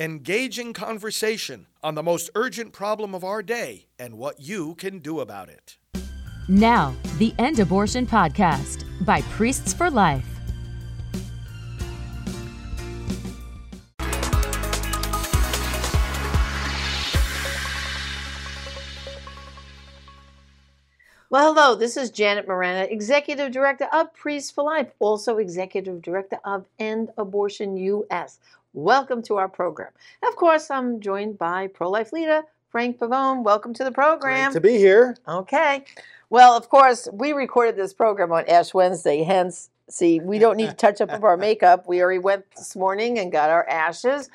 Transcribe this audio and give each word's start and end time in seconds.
Engaging 0.00 0.74
conversation 0.74 1.66
on 1.82 1.96
the 1.96 2.04
most 2.04 2.30
urgent 2.36 2.72
problem 2.72 3.16
of 3.16 3.24
our 3.24 3.42
day 3.42 3.86
and 3.98 4.16
what 4.16 4.38
you 4.38 4.76
can 4.76 5.00
do 5.00 5.18
about 5.18 5.48
it. 5.48 5.76
Now, 6.48 6.94
the 7.16 7.34
End 7.36 7.58
Abortion 7.58 8.06
Podcast 8.06 8.84
by 9.04 9.22
Priests 9.22 9.74
for 9.74 9.90
Life. 9.90 10.24
Well, 21.30 21.52
hello, 21.52 21.74
this 21.74 21.98
is 21.98 22.10
Janet 22.10 22.48
Morana, 22.48 22.86
Executive 22.88 23.52
Director 23.52 23.86
of 23.92 24.14
Priests 24.14 24.50
for 24.50 24.64
Life, 24.64 24.92
also 24.98 25.36
Executive 25.36 26.00
Director 26.00 26.38
of 26.42 26.64
End 26.78 27.10
Abortion 27.18 27.76
US. 27.76 28.38
Welcome 28.74 29.22
to 29.22 29.36
our 29.36 29.48
program. 29.48 29.90
And 30.22 30.28
of 30.28 30.36
course, 30.36 30.70
I'm 30.70 31.00
joined 31.00 31.38
by 31.38 31.68
pro 31.68 31.88
life 31.88 32.12
leader 32.12 32.42
Frank 32.70 32.98
Pavone. 32.98 33.42
Welcome 33.42 33.72
to 33.74 33.84
the 33.84 33.90
program. 33.90 34.52
Great 34.52 34.62
to 34.62 34.68
be 34.68 34.76
here. 34.76 35.16
Okay. 35.26 35.84
Well, 36.28 36.54
of 36.54 36.68
course, 36.68 37.08
we 37.12 37.32
recorded 37.32 37.76
this 37.76 37.94
program 37.94 38.30
on 38.30 38.44
Ash 38.46 38.74
Wednesday, 38.74 39.22
hence 39.22 39.70
See, 39.90 40.20
we 40.20 40.38
don't 40.38 40.56
need 40.56 40.68
to 40.70 40.76
touch 40.76 41.00
up 41.00 41.10
of 41.10 41.24
our 41.24 41.36
makeup. 41.48 41.88
We 41.88 42.02
already 42.02 42.18
went 42.18 42.44
this 42.56 42.76
morning 42.76 43.18
and 43.18 43.32
got 43.32 43.48
our 43.50 43.66
ashes. 43.68 44.28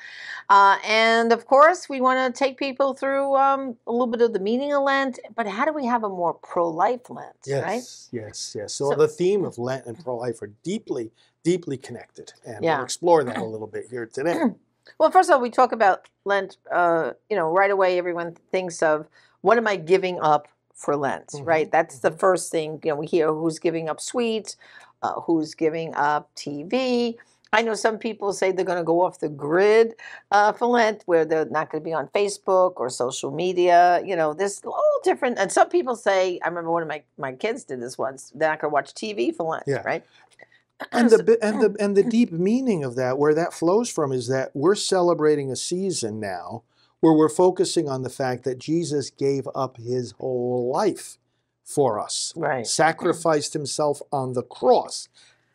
Uh, 0.50 0.78
and 0.84 1.32
of 1.32 1.46
course, 1.46 1.88
we 1.88 2.00
want 2.00 2.34
to 2.34 2.36
take 2.38 2.58
people 2.58 2.92
through 2.94 3.34
um, 3.36 3.76
a 3.86 3.92
little 3.92 4.08
bit 4.08 4.20
of 4.20 4.32
the 4.32 4.40
meaning 4.40 4.72
of 4.72 4.82
Lent, 4.82 5.18
but 5.36 5.46
how 5.46 5.64
do 5.64 5.72
we 5.72 5.86
have 5.86 6.02
a 6.04 6.08
more 6.08 6.34
pro 6.34 6.68
life 6.68 7.08
Lent? 7.08 7.36
Yes, 7.46 7.62
right? 8.12 8.22
yes, 8.24 8.56
yes. 8.58 8.74
So, 8.74 8.90
So- 8.90 8.96
the 8.96 9.08
theme 9.08 9.44
of 9.44 9.56
Lent 9.58 9.86
and 9.86 9.98
pro 10.02 10.16
life 10.16 10.42
are 10.42 10.50
deeply, 10.64 11.12
deeply 11.44 11.76
connected. 11.76 12.32
And 12.44 12.64
Yeah. 12.64 12.76
we'll 12.76 12.84
explore 12.84 13.22
that 13.24 13.36
a 13.38 13.44
little 13.54 13.68
bit 13.68 13.86
here 13.90 14.06
today. 14.06 14.38
Well, 14.98 15.10
first 15.10 15.30
of 15.30 15.34
all, 15.36 15.40
we 15.40 15.50
talk 15.50 15.72
about 15.72 16.08
Lent. 16.24 16.56
Uh, 16.70 17.12
you 17.30 17.36
know, 17.36 17.48
right 17.50 17.70
away, 17.70 17.96
everyone 17.96 18.36
thinks 18.50 18.82
of 18.82 19.06
what 19.40 19.56
am 19.56 19.66
I 19.68 19.76
giving 19.76 20.20
up 20.20 20.48
for 20.74 20.96
Lent, 20.96 21.28
Mhm, 21.28 21.46
right? 21.46 21.70
That's 21.70 22.00
the 22.00 22.10
first 22.10 22.50
thing. 22.50 22.80
You 22.82 22.90
know, 22.90 22.96
we 22.96 23.06
hear 23.06 23.32
who's 23.32 23.58
giving 23.60 23.88
up 23.88 24.00
sweets, 24.00 24.56
uh, 25.04 25.20
who's 25.20 25.54
giving 25.54 25.94
up 25.94 26.34
TV. 26.34 27.14
I 27.52 27.62
know 27.62 27.74
some 27.74 27.98
people 27.98 28.32
say 28.32 28.50
they're 28.50 28.64
going 28.64 28.78
to 28.78 28.84
go 28.84 29.02
off 29.02 29.20
the 29.20 29.28
grid 29.28 29.94
uh, 30.32 30.52
for 30.52 30.66
Lent, 30.66 31.02
where 31.06 31.24
they're 31.24 31.44
not 31.44 31.70
going 31.70 31.82
to 31.82 31.84
be 31.84 31.92
on 31.92 32.08
Facebook 32.08 32.72
or 32.76 32.90
social 32.90 33.30
media. 33.30 34.02
You 34.04 34.16
know, 34.16 34.34
there's 34.34 34.60
all 34.64 35.00
different. 35.04 35.38
And 35.38 35.52
some 35.52 35.68
people 35.68 35.94
say, 35.94 36.40
I 36.42 36.48
remember 36.48 36.72
one 36.72 36.82
of 36.82 36.88
my, 36.88 37.04
my 37.16 37.32
kids 37.32 37.62
did 37.62 37.80
this 37.80 37.96
once. 37.96 38.32
They're 38.34 38.48
not 38.48 38.60
going 38.60 38.70
to 38.70 38.74
watch 38.74 38.92
TV 38.94 39.32
for 39.32 39.44
Lent, 39.44 39.64
Yeah. 39.68 39.82
right? 39.84 40.04
and 40.90 41.08
the 41.10 41.38
and 41.40 41.60
the 41.62 41.76
and 41.80 41.96
the 41.96 42.02
deep 42.02 42.32
meaning 42.32 42.82
of 42.82 42.96
that, 42.96 43.18
where 43.18 43.34
that 43.34 43.54
flows 43.54 43.88
from, 43.88 44.10
is 44.10 44.26
that 44.28 44.50
we're 44.54 44.74
celebrating 44.74 45.52
a 45.52 45.56
season 45.56 46.18
now 46.18 46.64
where 47.00 47.12
we're 47.12 47.28
focusing 47.28 47.88
on 47.88 48.02
the 48.02 48.10
fact 48.10 48.42
that 48.44 48.58
Jesus 48.58 49.10
gave 49.10 49.46
up 49.54 49.76
his 49.76 50.12
whole 50.18 50.70
life 50.72 51.18
for 51.64 51.98
us. 51.98 52.32
right. 52.36 52.66
sacrificed 52.66 53.54
himself 53.54 54.00
on 54.12 54.34
the 54.34 54.42
cross. 54.42 55.08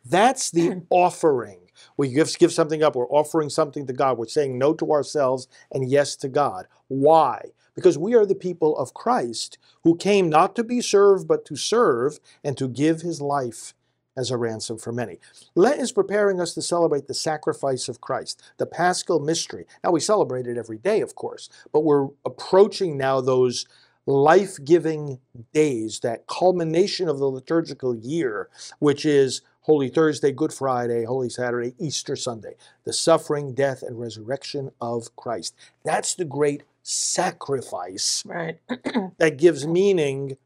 That's 0.04 0.50
the 0.50 0.82
offering. 0.90 1.70
We 1.96 2.08
give, 2.12 2.36
give 2.38 2.52
something 2.52 2.82
up. 2.82 2.96
We're 2.96 3.08
offering 3.08 3.48
something 3.48 3.86
to 3.86 3.92
God. 3.92 4.18
We're 4.18 4.26
saying 4.26 4.58
no 4.58 4.74
to 4.74 4.92
ourselves 4.92 5.48
and 5.70 5.88
yes 5.88 6.16
to 6.16 6.28
God. 6.28 6.66
Why? 6.88 7.50
Because 7.74 7.96
we 7.96 8.14
are 8.14 8.26
the 8.26 8.34
people 8.34 8.76
of 8.76 8.92
Christ 8.92 9.56
who 9.84 9.96
came 9.96 10.28
not 10.28 10.56
to 10.56 10.64
be 10.64 10.80
served, 10.80 11.28
but 11.28 11.44
to 11.46 11.56
serve 11.56 12.18
and 12.44 12.58
to 12.58 12.68
give 12.68 13.00
his 13.00 13.20
life 13.20 13.74
as 14.16 14.30
a 14.30 14.36
ransom 14.36 14.76
for 14.76 14.92
many. 14.92 15.18
Lent 15.54 15.80
is 15.80 15.92
preparing 15.92 16.40
us 16.40 16.52
to 16.54 16.62
celebrate 16.62 17.06
the 17.06 17.14
sacrifice 17.14 17.88
of 17.88 18.00
Christ, 18.00 18.42
the 18.58 18.66
paschal 18.66 19.20
mystery. 19.20 19.66
Now, 19.82 19.92
we 19.92 20.00
celebrate 20.00 20.46
it 20.46 20.58
every 20.58 20.78
day, 20.78 21.00
of 21.00 21.14
course, 21.14 21.48
but 21.72 21.84
we're 21.84 22.08
approaching 22.24 22.98
now 22.98 23.20
those 23.20 23.66
life 24.06 24.56
giving 24.64 25.20
days, 25.52 26.00
that 26.00 26.26
culmination 26.26 27.08
of 27.08 27.18
the 27.18 27.26
liturgical 27.26 27.94
year, 27.94 28.48
which 28.78 29.04
is 29.04 29.42
Holy 29.62 29.88
Thursday, 29.88 30.32
Good 30.32 30.52
Friday, 30.52 31.04
Holy 31.04 31.28
Saturday, 31.28 31.74
Easter 31.78 32.16
Sunday, 32.16 32.54
the 32.84 32.92
suffering, 32.92 33.54
death, 33.54 33.82
and 33.82 34.00
resurrection 34.00 34.70
of 34.80 35.14
Christ. 35.16 35.54
That's 35.84 36.14
the 36.14 36.24
great 36.24 36.62
sacrifice 36.82 38.24
Right. 38.26 38.58
that 39.18 39.36
gives 39.36 39.66
meaning 39.66 40.38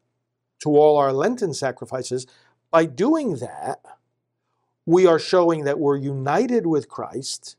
to 0.61 0.71
all 0.71 0.97
our 0.97 1.13
Lenten 1.13 1.55
sacrifices. 1.55 2.27
By 2.71 2.87
doing 2.87 3.37
that, 3.37 3.81
we 4.85 5.07
are 5.07 5.19
showing 5.19 5.65
that 5.65 5.79
we're 5.79 5.97
united 5.97 6.67
with 6.67 6.89
Christ 6.89 7.57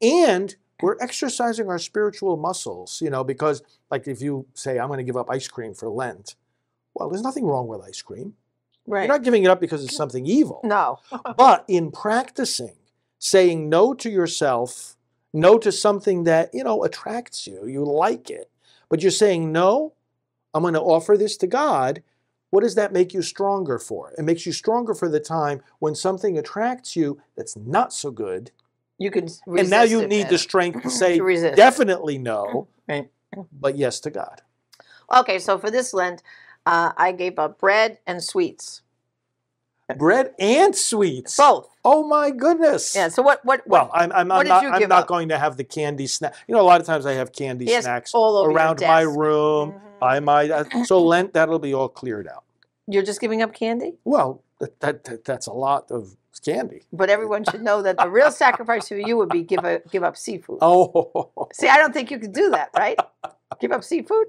and 0.00 0.54
we're 0.80 0.96
exercising 1.00 1.68
our 1.68 1.78
spiritual 1.78 2.36
muscles, 2.36 3.00
you 3.00 3.10
know, 3.10 3.24
because, 3.24 3.62
like, 3.90 4.06
if 4.06 4.20
you 4.20 4.46
say, 4.54 4.78
I'm 4.78 4.88
going 4.88 4.98
to 4.98 5.04
give 5.04 5.16
up 5.16 5.30
ice 5.30 5.48
cream 5.48 5.74
for 5.74 5.88
Lent, 5.88 6.36
well, 6.94 7.08
there's 7.08 7.22
nothing 7.22 7.46
wrong 7.46 7.66
with 7.66 7.80
ice 7.80 8.02
cream. 8.02 8.34
Right. 8.86 9.02
You're 9.02 9.14
not 9.14 9.24
giving 9.24 9.44
it 9.44 9.50
up 9.50 9.60
because 9.60 9.84
it's 9.84 9.96
something 9.96 10.26
evil. 10.26 10.60
no. 10.64 10.98
But 11.36 11.64
in 11.68 11.90
practicing, 11.90 12.76
saying 13.18 13.68
no 13.68 13.92
to 13.94 14.08
yourself, 14.08 14.96
no 15.32 15.58
to 15.58 15.70
something 15.70 16.24
that, 16.24 16.50
you 16.54 16.64
know, 16.64 16.84
attracts 16.84 17.46
you, 17.46 17.66
you 17.66 17.84
like 17.84 18.30
it, 18.30 18.50
but 18.88 19.02
you're 19.02 19.10
saying, 19.10 19.52
no, 19.52 19.94
I'm 20.54 20.62
going 20.62 20.74
to 20.74 20.80
offer 20.80 21.16
this 21.16 21.36
to 21.38 21.46
God. 21.46 22.02
What 22.50 22.62
does 22.62 22.76
that 22.76 22.92
make 22.94 23.12
you 23.12 23.20
stronger 23.20 23.78
for? 23.78 24.14
It 24.16 24.22
makes 24.22 24.46
you 24.46 24.52
stronger 24.52 24.94
for 24.94 25.08
the 25.08 25.20
time 25.20 25.60
when 25.80 25.94
something 25.94 26.38
attracts 26.38 26.96
you 26.96 27.20
that's 27.36 27.56
not 27.56 27.92
so 27.92 28.10
good. 28.10 28.50
You 28.98 29.10
can 29.10 29.28
and 29.46 29.70
now 29.70 29.82
you 29.82 30.06
need 30.06 30.22
better. 30.24 30.30
the 30.34 30.38
strength 30.38 30.82
to 30.82 30.90
say 31.02 31.18
To 31.18 31.54
definitely 31.54 32.18
no, 32.18 32.66
Right. 32.88 33.08
but 33.52 33.76
yes 33.78 34.00
to 34.00 34.10
God. 34.10 34.42
Okay, 35.14 35.38
so 35.38 35.56
for 35.58 35.70
this 35.70 35.94
Lent, 35.94 36.22
uh, 36.66 36.92
I 36.96 37.12
gave 37.12 37.38
up 37.38 37.58
bread 37.58 37.98
and 38.06 38.22
sweets, 38.22 38.82
Bread 39.96 40.34
and 40.38 40.76
sweets. 40.76 41.36
both. 41.36 41.70
Oh 41.82 42.06
my 42.06 42.30
goodness. 42.30 42.94
Yeah. 42.94 43.08
So 43.08 43.22
what? 43.22 43.42
What? 43.44 43.66
Well, 43.66 43.90
I'm, 43.94 44.12
I'm, 44.12 44.30
I'm 44.30 44.46
not, 44.46 44.64
I'm 44.66 44.88
not 44.88 45.02
up? 45.04 45.08
going 45.08 45.30
to 45.30 45.38
have 45.38 45.56
the 45.56 45.64
candy 45.64 46.06
snack. 46.06 46.34
You 46.46 46.54
know, 46.54 46.60
a 46.60 46.62
lot 46.62 46.78
of 46.80 46.86
times 46.86 47.06
I 47.06 47.14
have 47.14 47.32
candy 47.32 47.64
Yes, 47.64 47.84
snacks 47.84 48.12
all 48.12 48.44
around 48.44 48.80
my 48.82 49.00
room, 49.00 49.72
Mhm. 49.72 49.98
by 49.98 50.20
my. 50.20 50.50
uh, 50.50 50.84
so 50.84 51.02
Lent, 51.02 51.32
that'll 51.32 51.58
be 51.58 51.72
all 51.72 51.88
cleared 51.88 52.28
out. 52.28 52.44
You're 52.86 53.02
just 53.02 53.20
giving 53.20 53.40
up 53.40 53.54
candy, 53.54 53.94
Well, 54.04 54.42
that, 54.60 54.78
that, 54.80 55.04
that- 55.04 55.24
that's 55.24 55.46
a 55.46 55.52
lot 55.54 55.90
of 55.90 56.16
candy. 56.38 56.82
but 56.92 57.10
everyone 57.10 57.44
should 57.44 57.62
know 57.62 57.82
that 57.82 57.96
the 57.98 58.08
real 58.10 58.30
sacrifice 58.30 58.88
for 58.88 58.96
you 58.98 59.16
would 59.16 59.28
be 59.30 59.42
give 59.42 59.64
a, 59.64 59.80
give 59.90 60.02
up 60.02 60.16
seafood. 60.16 60.58
Oh, 60.62 61.48
See, 61.52 61.68
I 61.68 61.76
don't 61.76 61.92
think 61.92 62.10
you 62.10 62.18
could 62.18 62.32
do 62.32 62.50
that, 62.50 62.70
right? 62.76 62.98
give 63.60 63.72
up 63.72 63.82
seafood. 63.84 64.28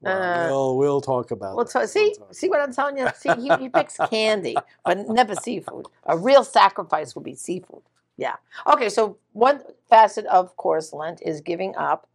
well, 0.00 0.22
Uh, 0.22 0.46
we'll, 0.48 0.76
we'll 0.78 1.00
talk 1.00 1.30
about 1.30 1.56
Well, 1.56 1.64
that. 1.64 1.70
so, 1.70 1.80
We'll 1.80 1.88
see, 1.88 2.14
see 2.32 2.48
what 2.48 2.60
I'm 2.60 2.72
telling 2.72 2.98
you. 2.98 3.08
See, 3.16 3.30
he, 3.34 3.50
he 3.56 3.68
picks 3.68 3.96
candy, 4.10 4.56
but 4.84 5.08
never 5.08 5.34
seafood. 5.34 5.86
A 6.04 6.16
real 6.16 6.44
sacrifice 6.44 7.14
will 7.14 7.22
be 7.22 7.34
seafood. 7.34 7.82
Yeah. 8.16 8.36
Okay. 8.66 8.88
So 8.88 9.18
one 9.32 9.62
facet 9.88 10.26
of 10.26 10.56
course 10.56 10.92
Lent 10.92 11.20
is 11.22 11.40
giving 11.40 11.76
up 11.76 12.08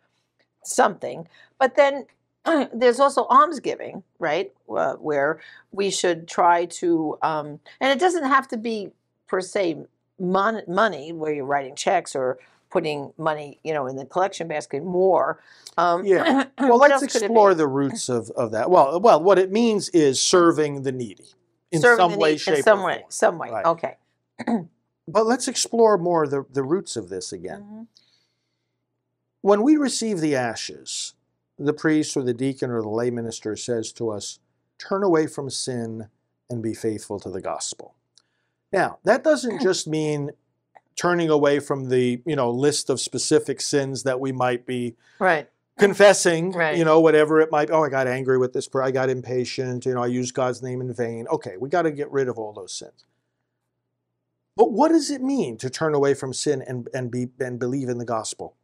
something, 0.63 1.27
but 1.59 1.75
then 1.75 2.05
there's 2.73 2.99
also 2.99 3.25
almsgiving, 3.29 4.03
right? 4.19 4.51
Uh, 4.69 4.95
where 4.95 5.39
we 5.71 5.89
should 5.89 6.27
try 6.27 6.65
to, 6.65 7.17
um, 7.21 7.59
and 7.79 7.91
it 7.91 7.99
doesn't 7.99 8.25
have 8.25 8.47
to 8.49 8.57
be 8.57 8.91
per 9.33 9.41
se 9.41 9.83
mon- 10.19 10.61
money, 10.67 11.11
where 11.11 11.33
you're 11.33 11.43
writing 11.43 11.73
checks 11.75 12.15
or 12.15 12.37
putting 12.69 13.11
money, 13.17 13.59
you 13.63 13.73
know, 13.73 13.87
in 13.87 13.95
the 13.95 14.05
collection 14.05 14.47
basket 14.47 14.83
more. 14.83 15.39
Um, 15.75 16.05
Yeah. 16.05 16.45
Well, 16.59 16.77
let's 16.77 16.93
else 16.93 17.01
could 17.13 17.23
it 17.23 17.25
explore 17.25 17.55
the 17.55 17.67
roots 17.67 18.09
of, 18.09 18.29
of 18.31 18.51
that. 18.51 18.69
Well, 18.69 18.99
well, 19.01 19.23
what 19.23 19.39
it 19.39 19.51
means 19.51 19.89
is 19.89 20.21
serving 20.21 20.83
the 20.83 20.91
needy 20.91 21.29
in 21.71 21.81
Serving 21.81 22.11
some 22.11 22.19
way, 22.19 22.31
need- 22.33 22.41
shape, 22.41 22.57
in 22.57 22.63
some 22.63 22.81
or 22.81 22.85
way, 22.85 22.99
form. 22.99 23.05
some 23.09 23.37
way. 23.39 23.49
Right. 23.49 23.65
Okay. 23.65 23.97
But 25.05 25.25
let's 25.25 25.49
explore 25.49 25.97
more 25.97 26.27
the, 26.27 26.45
the 26.49 26.63
roots 26.63 26.95
of 26.95 27.09
this 27.09 27.33
again. 27.33 27.61
Mhm. 27.61 27.87
When 29.41 29.61
we 29.63 29.75
receive 29.75 30.21
the 30.21 30.33
ashes, 30.35 31.15
the 31.59 31.73
priest 31.73 32.15
or 32.15 32.21
the 32.23 32.33
deacon 32.33 32.69
or 32.71 32.81
the 32.81 32.87
lay 32.87 33.09
minister 33.11 33.57
says 33.57 33.91
to 33.93 34.09
us, 34.09 34.39
turn 34.77 35.03
away 35.03 35.27
from 35.27 35.49
sin 35.49 36.07
and 36.49 36.63
be 36.63 36.73
faithful 36.73 37.19
to 37.19 37.29
the 37.29 37.41
gospel. 37.41 37.95
Now, 38.73 38.97
that 39.05 39.23
doesn't 39.23 39.61
just 39.61 39.87
mean 39.87 40.31
turning 40.95 41.29
away 41.29 41.59
from 41.59 41.89
the, 41.89 42.21
you 42.25 42.35
know, 42.35 42.51
list 42.51 42.89
of 42.89 42.99
specific 42.99 43.61
sins 43.61 44.03
that 44.03 44.19
we 44.19 44.31
might 44.31 44.65
be 44.65 44.95
Right. 45.19 45.49
confessing, 45.79 46.51
Right. 46.51 46.77
you 46.77 46.83
know, 46.83 46.99
whatever 46.99 47.39
it 47.39 47.51
might 47.51 47.67
be. 47.69 47.73
Oh, 47.73 47.83
I 47.83 47.89
got 47.89 48.07
angry 48.07 48.37
with 48.37 48.53
this 48.53 48.67
person. 48.67 48.87
I 48.87 48.91
got 48.91 49.09
impatient. 49.09 49.85
You 49.85 49.93
know, 49.93 50.03
I 50.03 50.07
used 50.07 50.33
God's 50.33 50.61
name 50.61 50.81
in 50.81 50.93
vain. 50.93 51.27
Okay, 51.27 51.55
we 51.57 51.69
got 51.69 51.83
to 51.83 51.91
get 51.91 52.11
rid 52.11 52.27
of 52.27 52.37
all 52.37 52.51
those 52.53 52.73
sins. 52.73 53.05
But 54.55 54.71
what 54.71 54.89
does 54.89 55.09
it 55.09 55.21
mean 55.21 55.57
to 55.57 55.69
turn 55.69 55.95
away 55.95 56.13
from 56.13 56.31
sin 56.31 56.61
and, 56.61 56.87
and, 56.93 57.09
be, 57.09 57.29
and 57.39 57.57
believe 57.57 57.89
in 57.89 57.97
the 57.97 58.05
gospel? 58.05 58.55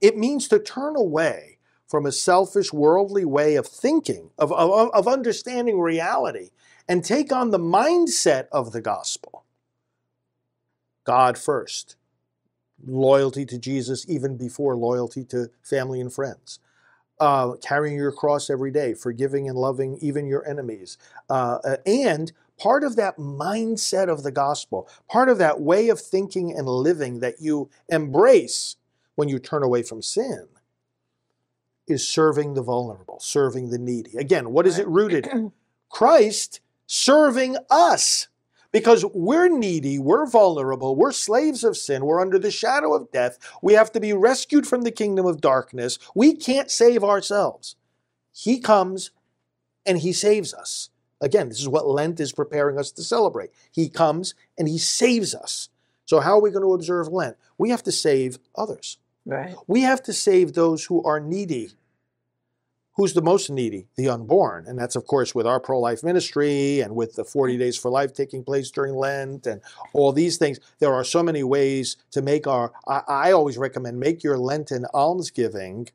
It 0.00 0.16
means 0.16 0.46
to 0.48 0.60
turn 0.60 0.94
away 0.94 1.58
from 1.88 2.06
a 2.06 2.12
selfish, 2.12 2.72
worldly 2.72 3.24
way 3.24 3.56
of 3.56 3.66
thinking, 3.66 4.30
of, 4.38 4.52
of, 4.52 4.90
of 4.92 5.08
understanding 5.08 5.80
reality, 5.80 6.50
and 6.90 7.04
take 7.04 7.32
on 7.32 7.52
the 7.52 7.58
mindset 7.58 8.48
of 8.50 8.72
the 8.72 8.80
gospel. 8.80 9.44
God 11.04 11.38
first, 11.38 11.94
loyalty 12.84 13.46
to 13.46 13.58
Jesus 13.58 14.04
even 14.08 14.36
before 14.36 14.74
loyalty 14.74 15.24
to 15.26 15.50
family 15.62 16.00
and 16.00 16.12
friends. 16.12 16.58
Uh, 17.20 17.52
carrying 17.62 17.96
your 17.96 18.10
cross 18.10 18.50
every 18.50 18.72
day, 18.72 18.94
forgiving 18.94 19.48
and 19.48 19.56
loving 19.56 19.98
even 20.00 20.26
your 20.26 20.44
enemies. 20.48 20.98
Uh, 21.28 21.58
uh, 21.64 21.76
and 21.86 22.32
part 22.58 22.82
of 22.82 22.96
that 22.96 23.18
mindset 23.18 24.08
of 24.08 24.24
the 24.24 24.32
gospel, 24.32 24.88
part 25.08 25.28
of 25.28 25.38
that 25.38 25.60
way 25.60 25.90
of 25.90 26.00
thinking 26.00 26.52
and 26.56 26.66
living 26.66 27.20
that 27.20 27.34
you 27.40 27.70
embrace 27.88 28.74
when 29.14 29.28
you 29.28 29.38
turn 29.38 29.62
away 29.62 29.84
from 29.84 30.02
sin 30.02 30.48
is 31.86 32.08
serving 32.08 32.54
the 32.54 32.62
vulnerable, 32.62 33.20
serving 33.20 33.70
the 33.70 33.78
needy. 33.78 34.16
Again, 34.16 34.50
what 34.50 34.66
is 34.66 34.76
it 34.78 34.88
rooted 34.88 35.26
in? 35.28 35.52
Christ 35.88 36.60
serving 36.92 37.56
us 37.70 38.26
because 38.72 39.04
we're 39.14 39.46
needy, 39.46 39.96
we're 39.96 40.26
vulnerable, 40.26 40.96
we're 40.96 41.12
slaves 41.12 41.62
of 41.62 41.76
sin, 41.76 42.04
we're 42.04 42.20
under 42.20 42.36
the 42.36 42.50
shadow 42.50 42.92
of 42.94 43.12
death. 43.12 43.38
We 43.62 43.74
have 43.74 43.92
to 43.92 44.00
be 44.00 44.12
rescued 44.12 44.66
from 44.66 44.82
the 44.82 44.90
kingdom 44.90 45.24
of 45.24 45.40
darkness. 45.40 46.00
We 46.16 46.34
can't 46.34 46.68
save 46.68 47.04
ourselves. 47.04 47.76
He 48.32 48.58
comes 48.58 49.12
and 49.86 49.98
He 49.98 50.12
saves 50.12 50.52
us. 50.52 50.90
Again, 51.20 51.48
this 51.48 51.60
is 51.60 51.68
what 51.68 51.86
Lent 51.86 52.18
is 52.18 52.32
preparing 52.32 52.76
us 52.76 52.90
to 52.92 53.04
celebrate. 53.04 53.50
He 53.70 53.88
comes 53.88 54.34
and 54.58 54.66
He 54.66 54.78
saves 54.78 55.32
us. 55.32 55.68
So, 56.06 56.18
how 56.18 56.38
are 56.38 56.42
we 56.42 56.50
going 56.50 56.64
to 56.64 56.74
observe 56.74 57.06
Lent? 57.06 57.36
We 57.56 57.70
have 57.70 57.84
to 57.84 57.92
save 57.92 58.40
others. 58.56 58.98
Right. 59.24 59.54
We 59.68 59.82
have 59.82 60.02
to 60.04 60.12
save 60.12 60.54
those 60.54 60.86
who 60.86 61.04
are 61.04 61.20
needy. 61.20 61.70
Who's 63.00 63.14
the 63.14 63.22
most 63.22 63.48
needy? 63.48 63.86
The 63.96 64.10
unborn. 64.10 64.66
And 64.66 64.78
that's, 64.78 64.94
of 64.94 65.06
course, 65.06 65.34
with 65.34 65.46
our 65.46 65.58
pro 65.58 65.80
life 65.80 66.04
ministry 66.04 66.80
and 66.80 66.94
with 66.94 67.14
the 67.14 67.24
40 67.24 67.56
Days 67.56 67.78
for 67.78 67.90
Life 67.90 68.12
taking 68.12 68.44
place 68.44 68.70
during 68.70 68.94
Lent 68.94 69.46
and 69.46 69.62
all 69.94 70.12
these 70.12 70.36
things. 70.36 70.60
There 70.80 70.92
are 70.92 71.02
so 71.02 71.22
many 71.22 71.42
ways 71.42 71.96
to 72.10 72.20
make 72.20 72.46
our, 72.46 72.74
I, 72.86 73.00
I 73.08 73.32
always 73.32 73.56
recommend 73.56 73.98
make 73.98 74.22
your 74.22 74.36
Lenten 74.36 74.84
almsgiving 74.92 75.88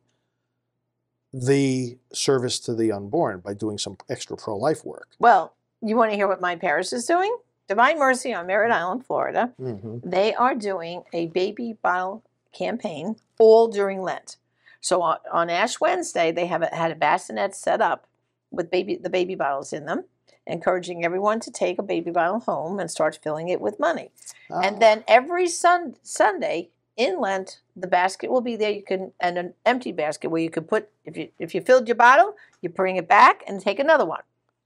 the 1.31 1.99
service 2.11 2.59
to 2.61 2.73
the 2.73 2.91
unborn 2.91 3.41
by 3.41 3.53
doing 3.53 3.77
some 3.77 3.97
extra 4.09 4.35
pro 4.35 4.57
life 4.57 4.83
work. 4.83 5.09
Well, 5.19 5.53
you 5.83 5.95
want 5.95 6.09
to 6.09 6.15
hear 6.15 6.27
what 6.27 6.41
my 6.41 6.55
parish 6.55 6.91
is 6.91 7.05
doing? 7.05 7.37
Divine 7.67 7.99
Mercy 7.99 8.33
on 8.33 8.47
Merritt 8.47 8.71
Island, 8.71 9.05
Florida. 9.05 9.53
Mm-hmm. 9.61 10.09
They 10.09 10.33
are 10.33 10.55
doing 10.55 11.03
a 11.13 11.27
baby 11.27 11.77
bottle 11.83 12.23
campaign 12.51 13.17
all 13.37 13.67
during 13.67 14.01
Lent. 14.01 14.37
So 14.85 15.01
on, 15.01 15.17
on 15.33 15.49
Ash 15.49 15.81
Wednesday, 15.81 16.31
they 16.31 16.45
have 16.45 16.61
a, 16.61 16.67
had 16.67 16.91
a 16.91 16.95
bassinet 16.95 17.55
set 17.55 17.81
up 17.81 18.05
with 18.51 18.69
baby 18.69 18.95
the 18.95 19.09
baby 19.09 19.33
bottles 19.33 19.73
in 19.73 19.85
them, 19.87 20.03
encouraging 20.45 21.03
everyone 21.03 21.39
to 21.39 21.49
take 21.49 21.79
a 21.79 21.83
baby 21.83 22.11
bottle 22.11 22.39
home 22.41 22.79
and 22.79 22.91
start 22.91 23.17
filling 23.23 23.49
it 23.49 23.59
with 23.59 23.79
money. 23.79 24.11
Ah. 24.51 24.59
And 24.63 24.79
then 24.79 25.03
every 25.07 25.47
sun, 25.47 25.95
Sunday 26.03 26.69
in 26.97 27.19
Lent, 27.19 27.61
the 27.75 27.87
basket 27.87 28.29
will 28.29 28.41
be 28.41 28.55
there. 28.55 28.69
You 28.69 28.83
can 28.83 29.11
and 29.19 29.39
an 29.39 29.55
empty 29.65 29.91
basket 29.91 30.29
where 30.29 30.43
you 30.43 30.51
can 30.51 30.65
put 30.65 30.87
if 31.03 31.17
you 31.17 31.29
if 31.39 31.55
you 31.55 31.61
filled 31.61 31.87
your 31.87 31.95
bottle, 31.95 32.35
you 32.61 32.69
bring 32.69 32.97
it 32.97 33.07
back 33.07 33.43
and 33.47 33.59
take 33.59 33.79
another 33.79 34.05
one. 34.05 34.21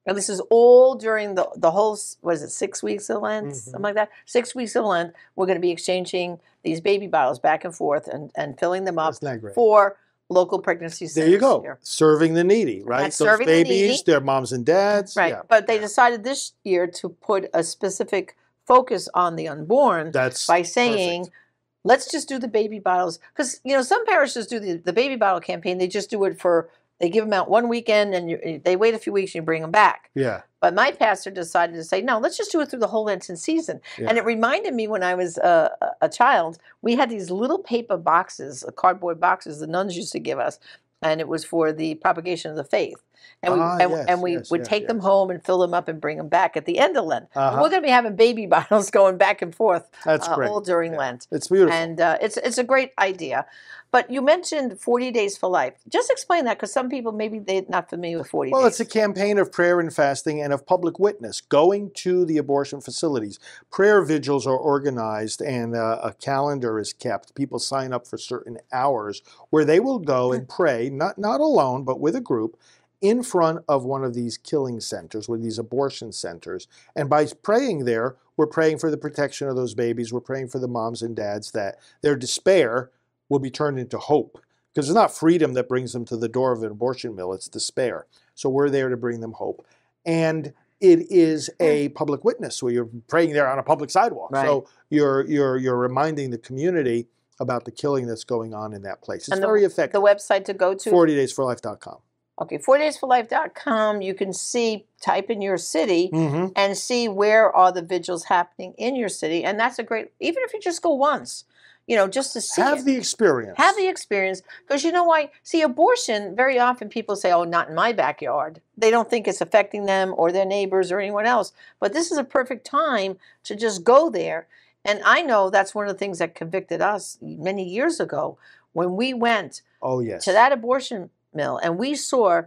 And 0.05 0.17
this 0.17 0.27
is 0.27 0.41
all 0.49 0.95
during 0.95 1.35
the 1.35 1.47
the 1.55 1.71
whole 1.71 1.97
was 2.21 2.41
it 2.43 2.49
six 2.49 2.83
weeks 2.83 3.09
of 3.09 3.21
Lent, 3.21 3.51
Mhm. 3.53 3.55
something 3.55 3.81
like 3.83 3.95
that. 3.95 4.09
Six 4.25 4.53
weeks 4.53 4.75
of 4.75 4.83
Lent, 4.83 5.13
we're 5.37 5.45
going 5.45 5.55
to 5.61 5.61
be 5.61 5.71
exchanging 5.71 6.41
these 6.61 6.81
baby 6.81 7.07
bottles 7.07 7.39
back 7.39 7.63
and 7.63 7.73
forth 7.73 8.05
and 8.09 8.31
and 8.35 8.59
filling 8.59 8.83
them 8.83 8.99
up 8.99 9.11
Isn't 9.13 9.25
that 9.25 9.39
great? 9.39 9.55
for 9.55 9.95
local 10.29 10.59
pregnancy 10.59 11.07
centers. 11.07 11.25
There 11.25 11.33
you 11.33 11.39
go. 11.39 11.61
here. 11.61 11.79
Serving 11.81 12.35
the 12.35 12.43
needy, 12.43 12.83
right? 12.83 13.01
That's 13.03 13.17
Those 13.17 13.27
serving 13.29 13.47
the 13.47 13.63
babies, 13.63 13.89
needy. 13.89 14.03
their 14.05 14.21
moms 14.21 14.51
and 14.51 14.65
dads. 14.65 15.15
Right, 15.15 15.33
Yeah. 15.33 15.41
but 15.47 15.67
they 15.67 15.79
decided 15.79 16.23
this 16.23 16.53
year 16.63 16.87
to 16.87 17.09
put 17.09 17.49
a 17.53 17.63
specific 17.63 18.35
focus 18.65 19.09
on 19.15 19.35
the 19.35 19.47
unborn 19.47 20.11
That's 20.11 20.45
by 20.45 20.61
saying, 20.61 21.21
perfect. 21.21 21.35
let's 21.83 22.11
just 22.11 22.29
do 22.29 22.37
the 22.37 22.47
baby 22.47 22.77
bottles. 22.79 23.19
Because, 23.33 23.59
you 23.63 23.75
know, 23.75 23.81
some 23.81 24.05
parishes 24.05 24.45
do 24.45 24.59
the, 24.59 24.73
the 24.77 24.93
baby 24.93 25.15
bottle 25.15 25.39
campaign, 25.41 25.79
they 25.79 25.87
just 25.87 26.11
do 26.11 26.23
it 26.25 26.39
for, 26.39 26.69
they 26.99 27.09
give 27.09 27.23
them 27.23 27.33
out 27.33 27.49
one 27.49 27.69
weekend 27.69 28.13
and 28.13 28.29
you, 28.29 28.61
they 28.63 28.75
wait 28.75 28.93
a 28.93 28.99
few 28.99 29.13
weeks 29.13 29.31
and 29.31 29.41
you 29.41 29.45
bring 29.45 29.61
them 29.61 29.71
back. 29.71 30.09
Yeah. 30.15 30.41
But 30.61 30.73
my 30.73 30.91
pastor 30.91 31.31
decided 31.31 31.75
to 31.75 31.83
say, 31.83 32.01
no, 32.01 32.19
let's 32.19 32.37
just 32.37 32.51
do 32.51 32.59
it 32.59 32.69
through 32.69 32.79
the 32.79 32.87
whole 32.87 33.05
Lenten 33.05 33.37
season. 33.37 33.79
And 33.97 34.17
it 34.17 34.25
reminded 34.25 34.73
me 34.73 34.87
when 34.87 35.03
I 35.03 35.15
was 35.15 35.37
uh, 35.37 35.69
a, 35.81 35.87
a 36.01 36.09
child, 36.09 36.57
we 36.81 36.95
had 36.95 37.09
these 37.09 37.31
little 37.31 37.59
paper 37.59 37.97
boxes, 37.97 38.63
uh, 38.63 38.71
cardboard 38.71 39.19
boxes 39.21 39.59
the 39.59 39.67
nuns 39.67 39.95
used 39.95 40.11
to 40.11 40.19
give 40.19 40.37
us, 40.37 40.59
and 41.01 41.21
it 41.21 41.29
was 41.29 41.45
for 41.45 41.71
the 41.71 41.95
propagation 41.95 42.51
of 42.51 42.57
the 42.57 42.65
faith. 42.65 43.01
And 43.41 43.53
we, 43.53 43.59
Ah, 43.59 43.77
and, 43.79 43.91
yes, 43.91 44.05
and 44.09 44.21
we 44.21 44.33
yes, 44.33 44.51
would 44.51 44.61
yes, 44.61 44.67
take 44.67 44.87
them 44.87 44.99
home 44.99 45.29
and 45.29 45.43
fill 45.43 45.59
them 45.59 45.73
up 45.73 45.87
and 45.87 46.01
bring 46.01 46.17
them 46.17 46.27
back 46.27 46.57
at 46.57 46.65
the 46.65 46.77
end 46.77 46.97
of 46.97 47.05
Lent. 47.05 47.27
Uh-huh. 47.35 47.57
We're 47.61 47.69
going 47.69 47.81
to 47.81 47.85
be 47.87 47.91
having 47.91 48.15
baby 48.15 48.45
bottles 48.55 48.91
going 48.91 49.17
back 49.17 49.41
and 49.41 49.55
forth 49.55 49.89
That's 50.03 50.27
uh, 50.27 50.35
all 50.49 50.61
during 50.61 50.93
Yeah. 50.93 50.99
Lent. 50.99 51.27
It's 51.31 51.47
beautiful. 51.47 51.73
And 51.73 52.01
uh, 52.01 52.17
it's 52.21 52.37
it's 52.37 52.57
a 52.57 52.63
great 52.63 52.91
idea. 52.99 53.45
But 53.91 54.11
you 54.11 54.21
mentioned 54.21 54.79
40 54.79 55.09
Days 55.09 55.35
for 55.35 55.49
Life. 55.49 55.73
Just 55.89 56.11
explain 56.11 56.45
that 56.45 56.57
because 56.57 56.71
some 56.71 56.89
people 56.89 57.11
maybe 57.11 57.39
they're 57.39 57.63
not 57.69 57.89
familiar 57.89 58.19
with 58.19 58.27
40 58.29 58.51
Well, 58.51 58.61
days. 58.61 58.79
it's 58.79 58.81
a 58.81 58.85
campaign 58.85 59.39
of 59.39 59.51
prayer 59.51 59.79
and 59.79 59.91
fasting 59.91 60.39
and 60.43 60.53
of 60.53 60.67
public 60.67 60.99
witness, 60.99 61.41
going 61.41 61.89
to 61.95 62.23
the 62.23 62.37
abortion 62.37 62.81
facilities. 62.81 63.39
Prayer 63.71 64.03
vigils 64.03 64.45
are 64.45 64.55
organized 64.57 65.41
and 65.41 65.75
uh, 65.75 65.99
a 66.03 66.13
calendar 66.13 66.77
is 66.77 66.93
kept. 66.93 67.33
People 67.33 67.57
sign 67.57 67.91
up 67.91 68.05
for 68.05 68.19
certain 68.19 68.59
hours 68.71 69.23
where 69.49 69.65
they 69.65 69.79
will 69.79 69.97
go 69.99 70.33
and 70.33 70.47
pray, 70.47 70.89
not, 70.91 71.17
not 71.17 71.39
alone, 71.41 71.83
but 71.83 71.99
with 71.99 72.15
a 72.15 72.21
group, 72.21 72.59
in 73.01 73.23
front 73.23 73.63
of 73.67 73.85
one 73.85 74.03
of 74.03 74.13
these 74.13 74.37
killing 74.37 74.79
centers, 74.79 75.29
one 75.29 75.39
of 75.39 75.43
these 75.43 75.59
abortion 75.59 76.11
centers. 76.11 76.67
And 76.95 77.09
by 77.09 77.27
praying 77.43 77.85
there, 77.85 78.17
we're 78.35 78.47
praying 78.47 78.79
for 78.79 78.91
the 78.91 78.97
protection 78.97 79.47
of 79.47 79.55
those 79.55 79.73
babies. 79.73 80.11
We're 80.11 80.19
praying 80.19 80.49
for 80.49 80.59
the 80.59 80.67
moms 80.67 81.01
and 81.01 81.15
dads 81.15 81.51
that 81.51 81.77
their 82.01 82.15
despair 82.15 82.91
will 83.29 83.39
be 83.39 83.49
turned 83.51 83.79
into 83.79 83.97
hope. 83.97 84.39
Because 84.73 84.87
it's 84.89 84.95
not 84.95 85.15
freedom 85.15 85.53
that 85.53 85.67
brings 85.67 85.93
them 85.93 86.05
to 86.05 86.17
the 86.17 86.29
door 86.29 86.51
of 86.51 86.61
an 86.63 86.71
abortion 86.71 87.15
mill, 87.15 87.33
it's 87.33 87.47
despair. 87.47 88.05
So 88.35 88.49
we're 88.49 88.69
there 88.69 88.89
to 88.89 88.97
bring 88.97 89.19
them 89.19 89.33
hope. 89.33 89.65
And 90.05 90.53
it 90.79 91.11
is 91.11 91.49
a 91.59 91.89
public 91.89 92.23
witness. 92.23 92.55
So 92.57 92.67
you're 92.69 92.89
praying 93.07 93.33
there 93.33 93.49
on 93.49 93.59
a 93.59 93.63
public 93.63 93.89
sidewalk. 93.89 94.33
So 94.35 94.67
you're 94.89 95.25
you're 95.27 95.57
you're 95.57 95.75
reminding 95.75 96.29
the 96.29 96.37
community 96.37 97.07
about 97.41 97.65
the 97.65 97.71
killing 97.71 98.07
that's 98.07 98.23
going 98.23 98.53
on 98.53 98.73
in 98.73 98.81
that 98.83 99.01
place. 99.01 99.21
It's 99.23 99.29
And 99.29 99.41
the- 99.43 99.47
very 99.47 99.63
effective. 99.65 100.01
the 100.01 100.05
website 100.07 100.45
to 100.45 100.53
go 100.53 100.73
to 100.73 100.89
40daysforlife.com. 100.91 101.97
Okay, 102.41 102.57
40daysforlife.com. 102.57 104.01
You 104.01 104.13
can 104.13 104.31
see, 104.33 104.85
type 105.01 105.29
in 105.29 105.41
your 105.41 105.57
city 105.57 106.09
Mm-hmm. 106.13 106.47
and 106.55 106.77
see 106.77 107.07
where 107.07 107.53
are 107.55 107.71
the 107.71 107.81
vigils 107.81 108.25
happening 108.25 108.73
in 108.77 108.95
your 108.95 109.09
city. 109.09 109.43
And 109.43 109.59
that's 109.59 109.79
a 109.79 109.83
great, 109.83 110.11
even 110.19 110.43
if 110.43 110.53
you 110.53 110.59
just 110.59 110.81
go 110.81 110.93
once, 110.93 111.43
you 111.87 111.95
know, 111.95 112.07
just 112.07 112.33
to 112.33 112.41
see 112.41 112.61
Have 112.61 112.79
it. 112.79 112.85
the 112.85 112.95
experience. 112.95 113.57
Have 113.57 113.75
the 113.75 113.87
experience. 113.87 114.41
Because 114.65 114.83
you 114.83 114.91
know 114.91 115.03
why? 115.03 115.31
See, 115.43 115.61
abortion, 115.61 116.35
very 116.35 116.59
often 116.59 116.87
people 116.87 117.15
say, 117.15 117.31
oh, 117.31 117.43
not 117.43 117.69
in 117.69 117.75
my 117.75 117.93
backyard. 117.93 118.61
They 118.77 118.91
don't 118.91 119.09
think 119.09 119.27
it's 119.27 119.41
affecting 119.41 119.85
them 119.85 120.13
or 120.15 120.31
their 120.31 120.45
neighbors 120.45 120.91
or 120.91 120.99
anyone 120.99 121.25
else. 121.25 121.51
But 121.79 121.93
this 121.93 122.11
is 122.11 122.17
a 122.17 122.23
perfect 122.23 122.65
time 122.65 123.17
to 123.43 123.55
just 123.55 123.83
go 123.83 124.09
there. 124.09 124.47
And 124.85 125.01
I 125.03 125.21
know 125.23 125.49
that's 125.49 125.75
one 125.75 125.87
of 125.87 125.93
the 125.93 125.97
things 125.99 126.19
that 126.19 126.35
convicted 126.35 126.79
us 126.81 127.17
many 127.21 127.67
years 127.67 127.99
ago 127.99 128.37
when 128.73 128.95
we 128.95 129.13
went 129.13 129.61
oh 129.81 129.99
yes. 129.99 130.23
to 130.25 130.31
that 130.31 130.51
abortion 130.51 131.09
mill 131.33 131.57
and 131.61 131.77
we 131.77 131.95
saw 131.95 132.41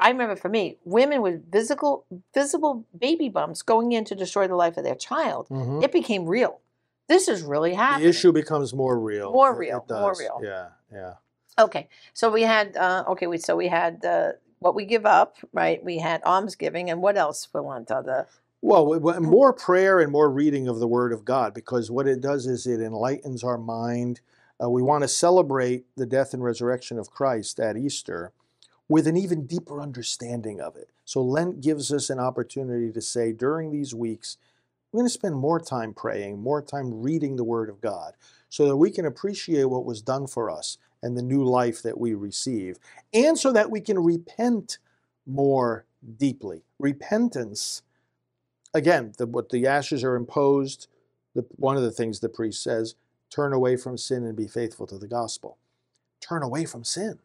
i 0.00 0.08
remember 0.10 0.34
for 0.36 0.48
me 0.48 0.76
women 0.84 1.22
with 1.22 1.50
visible 1.50 2.04
visible 2.34 2.84
baby 2.98 3.28
bumps 3.28 3.62
going 3.62 3.92
in 3.92 4.04
to 4.04 4.14
destroy 4.14 4.48
the 4.48 4.56
life 4.56 4.76
of 4.76 4.84
their 4.84 4.94
child 4.94 5.48
Mhm. 5.48 5.82
it 5.82 5.92
became 5.92 6.26
real 6.26 6.60
this 7.08 7.26
is 7.26 7.40
really 7.40 7.72
happening. 7.72 8.02
The 8.02 8.10
issue 8.10 8.32
becomes 8.32 8.74
more 8.74 8.98
real. 8.98 9.32
More 9.32 9.56
real, 9.56 9.82
more 9.88 10.14
real. 10.18 10.42
Yeah, 10.42 10.68
yeah. 10.92 11.14
okay 11.58 11.88
so 12.12 12.30
we 12.30 12.42
had 12.42 12.76
uh, 12.76 13.04
okay 13.08 13.26
we 13.26 13.38
so 13.38 13.56
we 13.56 13.68
had 13.68 14.04
uh, 14.04 14.32
what 14.58 14.74
we 14.74 14.84
give 14.84 15.06
up 15.06 15.36
right 15.52 15.82
we 15.82 15.98
had 15.98 16.22
almsgiving 16.24 16.90
and 16.90 17.00
what 17.00 17.16
else 17.16 17.44
for 17.46 17.62
lent 17.62 17.90
other 17.90 18.26
Well, 18.60 18.92
w- 18.94 19.20
more 19.20 19.52
prayer 19.52 20.00
and 20.00 20.10
more 20.12 20.28
reading 20.28 20.66
of 20.68 20.80
the 20.80 20.88
Word 20.88 21.12
of 21.12 21.24
God, 21.24 21.54
because 21.54 21.90
what 21.92 22.08
it 22.08 22.20
does 22.20 22.44
is 22.46 22.66
it 22.66 22.80
enlightens 22.80 23.44
our 23.44 23.56
mind. 23.56 24.20
Uh, 24.62 24.68
we 24.68 24.82
want 24.82 25.02
to 25.02 25.08
celebrate 25.08 25.84
the 25.96 26.06
death 26.06 26.34
and 26.34 26.42
resurrection 26.42 26.98
of 26.98 27.10
Christ 27.10 27.60
at 27.60 27.76
Easter 27.76 28.32
with 28.88 29.06
an 29.06 29.16
even 29.16 29.46
deeper 29.46 29.80
understanding 29.80 30.60
of 30.60 30.76
it. 30.76 30.90
So 31.04 31.22
Lent 31.22 31.60
gives 31.60 31.92
us 31.92 32.10
an 32.10 32.18
opportunity 32.18 32.90
to 32.90 33.00
say 33.00 33.32
during 33.32 33.70
these 33.70 33.94
weeks, 33.94 34.36
we're 34.90 35.00
going 35.00 35.08
to 35.08 35.12
spend 35.12 35.36
more 35.36 35.60
time 35.60 35.92
praying, 35.92 36.40
more 36.40 36.62
time 36.62 37.02
reading 37.02 37.36
the 37.36 37.44
Word 37.44 37.68
of 37.68 37.80
God, 37.80 38.14
so 38.48 38.66
that 38.66 38.76
we 38.76 38.90
can 38.90 39.04
appreciate 39.04 39.64
what 39.64 39.84
was 39.84 40.00
done 40.00 40.26
for 40.26 40.50
us 40.50 40.78
and 41.02 41.16
the 41.16 41.22
new 41.22 41.44
life 41.44 41.82
that 41.82 41.98
we 41.98 42.14
receive, 42.14 42.78
and 43.12 43.38
so 43.38 43.52
that 43.52 43.70
we 43.70 43.80
can 43.80 43.98
repent 43.98 44.78
more 45.26 45.84
deeply. 46.16 46.62
Repentance 46.78 47.82
again, 48.72 49.12
the, 49.18 49.26
what 49.26 49.50
the 49.50 49.66
ashes 49.66 50.02
are 50.02 50.16
imposed. 50.16 50.88
The, 51.34 51.44
one 51.56 51.76
of 51.76 51.82
the 51.82 51.90
things 51.92 52.20
the 52.20 52.28
priest 52.28 52.62
says: 52.62 52.94
turn 53.30 53.52
away 53.52 53.76
from 53.76 53.98
sin 53.98 54.24
and 54.24 54.36
be 54.36 54.48
faithful 54.48 54.86
to 54.86 54.98
the 54.98 55.08
gospel. 55.08 55.58
Turn 56.20 56.42
away 56.42 56.64
from 56.64 56.84
sin. 56.84 57.18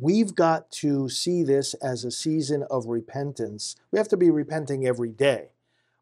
We've 0.00 0.34
got 0.34 0.70
to 0.72 1.08
see 1.08 1.42
this 1.42 1.74
as 1.74 2.04
a 2.04 2.10
season 2.10 2.64
of 2.70 2.86
repentance. 2.86 3.76
We 3.90 3.98
have 3.98 4.08
to 4.08 4.16
be 4.16 4.30
repenting 4.30 4.86
every 4.86 5.10
day, 5.10 5.48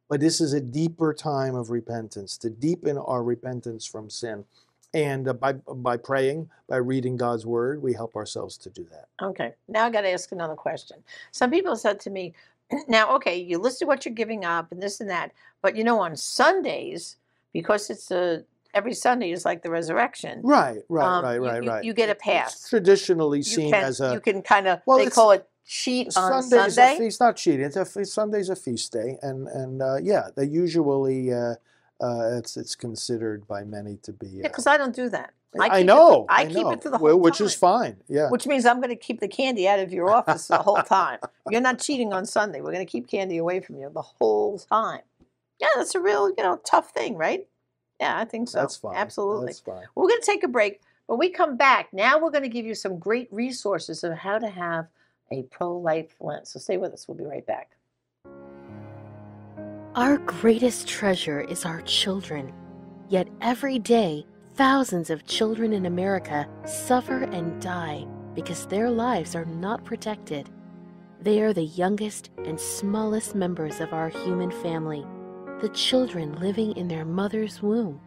but 0.08 0.20
this 0.20 0.40
is 0.40 0.52
a 0.52 0.60
deeper 0.60 1.14
time 1.14 1.54
of 1.54 1.70
repentance 1.70 2.36
to 2.38 2.50
deepen 2.50 2.98
our 2.98 3.22
repentance 3.22 3.86
from 3.86 4.10
sin. 4.10 4.44
And 4.92 5.28
uh, 5.28 5.34
by 5.34 5.52
by 5.52 5.96
praying, 5.96 6.50
by 6.68 6.76
reading 6.76 7.16
God's 7.16 7.46
word, 7.46 7.80
we 7.80 7.94
help 7.94 8.16
ourselves 8.16 8.56
to 8.58 8.70
do 8.70 8.86
that. 8.90 9.06
Okay, 9.24 9.54
now 9.68 9.86
I 9.86 9.90
got 9.90 10.00
to 10.00 10.10
ask 10.10 10.32
another 10.32 10.56
question. 10.56 10.98
Some 11.30 11.50
people 11.50 11.76
said 11.76 12.00
to 12.00 12.10
me, 12.10 12.34
now, 12.88 13.14
okay, 13.16 13.36
you 13.36 13.58
listed 13.58 13.86
what 13.86 14.04
you're 14.04 14.14
giving 14.14 14.44
up 14.44 14.72
and 14.72 14.82
this 14.82 15.00
and 15.00 15.08
that, 15.08 15.32
but 15.62 15.76
you 15.76 15.84
know, 15.84 16.00
on 16.00 16.16
Sundays, 16.16 17.16
because 17.52 17.88
it's 17.88 18.10
a 18.10 18.44
every 18.74 18.94
Sunday 18.94 19.30
is 19.32 19.44
like 19.44 19.62
the 19.62 19.70
resurrection. 19.70 20.40
Right, 20.42 20.78
right, 20.88 21.04
um, 21.06 21.24
right, 21.24 21.38
right, 21.40 21.62
you, 21.62 21.70
right. 21.70 21.84
You 21.84 21.92
get 21.94 22.08
a 22.08 22.12
It's 22.12 22.22
pass. 22.22 22.68
traditionally 22.68 23.38
You 23.38 23.44
seen 23.44 23.70
can, 23.72 23.84
as 23.84 24.00
a 24.00 24.12
you 24.12 24.20
can 24.20 24.42
kind 24.42 24.66
of, 24.68 24.80
Well, 24.86 24.98
they 24.98 25.04
it's- 25.04 25.14
call 25.14 25.32
it 25.32 25.46
cheat 25.66 26.08
on 26.16 26.42
Sunday's 26.42 26.74
Sunday. 26.74 26.98
feast, 26.98 27.20
not 27.20 27.36
cheating. 27.36 27.64
It's 27.66 27.76
a 27.76 28.04
Sunday's 28.04 28.48
a 28.48 28.56
feast 28.56 28.92
day, 28.92 29.18
and 29.22 29.46
and 29.48 29.80
uh, 29.82 29.96
yeah, 30.02 30.28
they 30.36 30.44
usually 30.44 31.32
uh, 31.32 31.54
uh, 32.00 32.36
it's 32.38 32.56
it's 32.56 32.74
considered 32.74 33.46
by 33.46 33.62
many 33.64 33.96
to 34.02 34.12
be. 34.12 34.26
Yeah, 34.28 34.46
Uh, 34.46 34.48
because 34.48 34.66
I 34.66 34.76
don't 34.76 34.94
do 34.94 35.08
that. 35.10 35.32
I, 35.58 35.80
it 35.80 35.84
know, 35.84 36.26
the- 36.28 36.32
I, 36.32 36.36
I 36.42 36.46
keep 36.46 36.56
know, 36.58 36.70
it 36.70 36.80
to 36.82 36.90
the 36.90 36.98
whole 36.98 37.18
which 37.18 37.38
time. 37.38 37.46
is 37.48 37.54
fine. 37.54 37.96
Yeah, 38.08 38.28
Which 38.30 38.46
means 38.46 38.64
I'm 38.66 38.76
going 38.76 38.90
to 38.90 38.94
keep 38.96 39.18
the 39.18 39.26
candy 39.26 39.66
out 39.66 39.80
of 39.80 39.92
your 39.92 40.08
office 40.10 40.46
the 40.46 40.58
whole 40.58 40.76
time. 40.82 41.18
You're 41.50 41.60
not 41.60 41.80
cheating 41.80 42.12
on 42.12 42.24
Sunday. 42.24 42.60
We're 42.60 42.70
going 42.72 42.86
to 42.86 42.90
keep 42.90 43.08
candy 43.08 43.36
away 43.36 43.58
from 43.58 43.76
you 43.76 43.90
the 43.92 44.00
whole 44.02 44.58
time. 44.60 45.00
Yeah, 45.60 45.66
that's 45.76 45.96
a 45.96 46.00
real, 46.00 46.28
you 46.28 46.42
know, 46.44 46.60
tough 46.64 46.90
thing, 46.92 47.16
right? 47.16 47.48
Yeah, 48.00 48.18
I 48.18 48.24
think 48.24 48.48
so. 48.48 48.58
that's 48.58 48.76
fine. 48.76 48.96
Absolutely. 48.96 49.46
That's 49.46 49.60
fine. 49.60 49.84
We're 49.94 50.08
going 50.08 50.20
to 50.20 50.26
take 50.26 50.42
a 50.42 50.48
break. 50.48 50.80
When 51.06 51.18
we 51.18 51.28
come 51.28 51.56
back, 51.56 51.92
now 51.92 52.18
we're 52.18 52.30
going 52.30 52.44
to 52.44 52.48
give 52.48 52.64
you 52.64 52.74
some 52.74 52.98
great 52.98 53.28
resources 53.30 54.04
of 54.04 54.14
how 54.14 54.38
to 54.38 54.48
have 54.48 54.86
a 55.30 55.42
pro-life 55.44 56.14
Lent. 56.20 56.48
So 56.48 56.58
stay 56.58 56.76
with 56.76 56.92
us. 56.92 57.06
We'll 57.06 57.18
be 57.18 57.24
right 57.24 57.46
back. 57.46 57.76
Our 59.96 60.18
greatest 60.18 60.86
treasure 60.86 61.40
is 61.40 61.64
our 61.64 61.82
children. 61.82 62.52
Yet 63.08 63.28
every 63.40 63.78
day, 63.78 64.24
thousands 64.54 65.10
of 65.10 65.26
children 65.26 65.72
in 65.72 65.86
America 65.86 66.48
suffer 66.64 67.24
and 67.24 67.60
die 67.60 68.06
because 68.34 68.66
their 68.66 68.88
lives 68.88 69.34
are 69.34 69.44
not 69.44 69.84
protected. 69.84 70.48
They 71.20 71.42
are 71.42 71.52
the 71.52 71.64
youngest 71.64 72.30
and 72.46 72.58
smallest 72.58 73.34
members 73.34 73.80
of 73.80 73.92
our 73.92 74.08
human 74.08 74.50
family, 74.62 75.04
the 75.60 75.68
children 75.70 76.40
living 76.40 76.72
in 76.72 76.88
their 76.88 77.04
mother's 77.04 77.60
womb. 77.60 78.00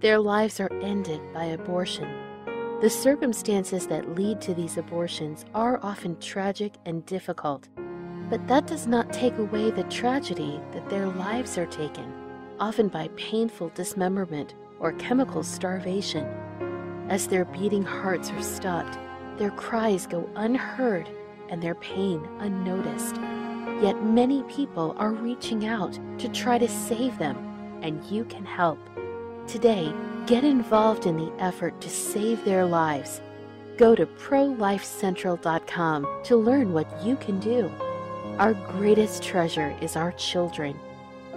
Their 0.00 0.20
lives 0.20 0.60
are 0.60 0.72
ended 0.80 1.20
by 1.34 1.46
abortion. 1.46 2.08
The 2.80 2.88
circumstances 2.88 3.88
that 3.88 4.14
lead 4.14 4.40
to 4.42 4.54
these 4.54 4.76
abortions 4.76 5.44
are 5.52 5.80
often 5.82 6.16
tragic 6.20 6.74
and 6.84 7.04
difficult. 7.04 7.68
But 8.30 8.46
that 8.46 8.68
does 8.68 8.86
not 8.86 9.12
take 9.12 9.36
away 9.38 9.72
the 9.72 9.82
tragedy 9.84 10.60
that 10.72 10.88
their 10.88 11.08
lives 11.08 11.58
are 11.58 11.66
taken, 11.66 12.12
often 12.60 12.86
by 12.86 13.08
painful 13.16 13.72
dismemberment 13.74 14.54
or 14.78 14.92
chemical 14.92 15.42
starvation. 15.42 16.24
As 17.08 17.26
their 17.26 17.46
beating 17.46 17.82
hearts 17.82 18.30
are 18.30 18.42
stopped, 18.42 18.96
their 19.38 19.50
cries 19.50 20.06
go 20.06 20.28
unheard 20.36 21.10
and 21.48 21.60
their 21.60 21.74
pain 21.76 22.24
unnoticed. 22.38 23.16
Yet 23.80 24.02
many 24.02 24.42
people 24.44 24.94
are 24.98 25.12
reaching 25.12 25.66
out 25.66 25.98
to 26.18 26.28
try 26.28 26.58
to 26.58 26.68
save 26.68 27.18
them, 27.18 27.36
and 27.82 28.02
you 28.04 28.24
can 28.24 28.44
help. 28.44 28.78
Today, 29.46 29.92
get 30.26 30.44
involved 30.44 31.06
in 31.06 31.16
the 31.16 31.32
effort 31.38 31.80
to 31.82 31.90
save 31.90 32.44
their 32.44 32.64
lives. 32.64 33.20
Go 33.76 33.94
to 33.94 34.06
prolifecentral.com 34.06 36.22
to 36.24 36.36
learn 36.36 36.72
what 36.72 37.04
you 37.04 37.16
can 37.16 37.38
do. 37.38 37.70
Our 38.38 38.54
greatest 38.54 39.22
treasure 39.22 39.76
is 39.80 39.96
our 39.96 40.12
children. 40.12 40.78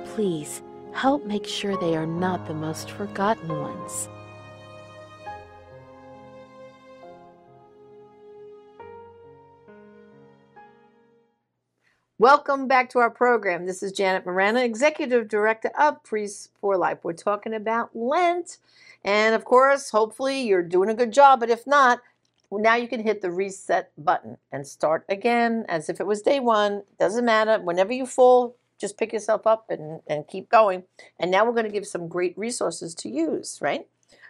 Please 0.05 0.63
help 0.93 1.25
make 1.25 1.46
sure 1.46 1.77
they 1.77 1.96
are 1.96 2.08
not 2.08 2.48
the 2.48 2.53
most 2.53 2.91
forgotten 2.91 3.50
ones. 3.50 4.10
Welcome 12.20 12.68
back 12.68 12.90
to 12.90 13.00
our 13.00 13.10
program. 13.10 13.66
This 13.66 13.82
is 13.82 13.94
Janet 13.94 14.26
Morana, 14.26 14.60
Executive 14.60 15.30
Director 15.30 15.72
of 15.80 16.04
Priests 16.04 16.50
for 16.60 16.76
Life. 16.76 16.98
We're 17.02 17.14
talking 17.14 17.54
about 17.54 17.96
Lent. 17.96 18.58
And 19.06 19.34
of 19.34 19.46
course, 19.46 19.92
hopefully 19.92 20.42
you're 20.42 20.62
doing 20.62 20.90
a 20.90 20.94
good 20.94 21.14
job. 21.14 21.40
But 21.40 21.50
if 21.50 21.66
not, 21.66 22.02
now 22.52 22.76
you 22.76 22.90
can 22.90 23.04
hit 23.04 23.22
the 23.22 23.32
reset 23.32 23.94
button 23.98 24.36
and 24.52 24.68
start 24.68 25.06
again 25.08 25.64
as 25.70 25.88
if 25.88 26.02
it 26.02 26.06
was 26.06 26.22
day 26.22 26.42
one. 26.42 26.84
Doesn't 27.00 27.24
matter. 27.24 27.58
Whenever 27.58 27.94
you 27.94 28.06
fall, 28.06 28.58
just 28.78 28.98
pick 28.98 29.14
yourself 29.14 29.48
up 29.48 29.68
and, 29.70 30.02
and 30.06 30.28
keep 30.28 30.50
going. 30.50 30.84
And 31.18 31.32
now 31.32 31.46
we're 31.46 31.54
going 31.54 31.68
to 31.68 31.72
give 31.72 31.88
some 31.88 32.10
great 32.10 32.38
resources 32.38 32.94
to 32.96 33.08
use, 33.08 33.60
right? 33.62 33.88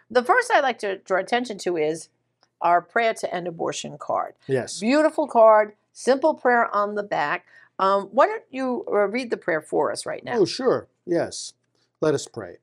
The 0.08 0.22
first 0.22 0.52
I'd 0.54 0.60
like 0.60 0.78
to 0.78 0.98
draw 0.98 1.18
attention 1.18 1.58
to 1.58 1.76
is 1.76 2.08
our 2.60 2.80
prayer 2.82 3.14
to 3.14 3.34
end 3.34 3.48
abortion 3.48 3.98
card. 3.98 4.34
Yes. 4.46 4.78
Beautiful 4.78 5.26
card, 5.26 5.72
simple 5.92 6.34
prayer 6.34 6.72
on 6.72 6.94
the 6.94 7.02
back. 7.02 7.46
Um, 7.80 8.08
why 8.12 8.26
don't 8.26 8.44
you 8.50 8.84
uh, 8.88 9.08
read 9.08 9.30
the 9.30 9.38
prayer 9.38 9.62
for 9.62 9.90
us 9.90 10.04
right 10.04 10.22
now? 10.22 10.36
Oh, 10.36 10.44
sure. 10.44 10.88
Yes. 11.06 11.54
Let 12.02 12.14
us 12.14 12.28
pray. 12.28 12.58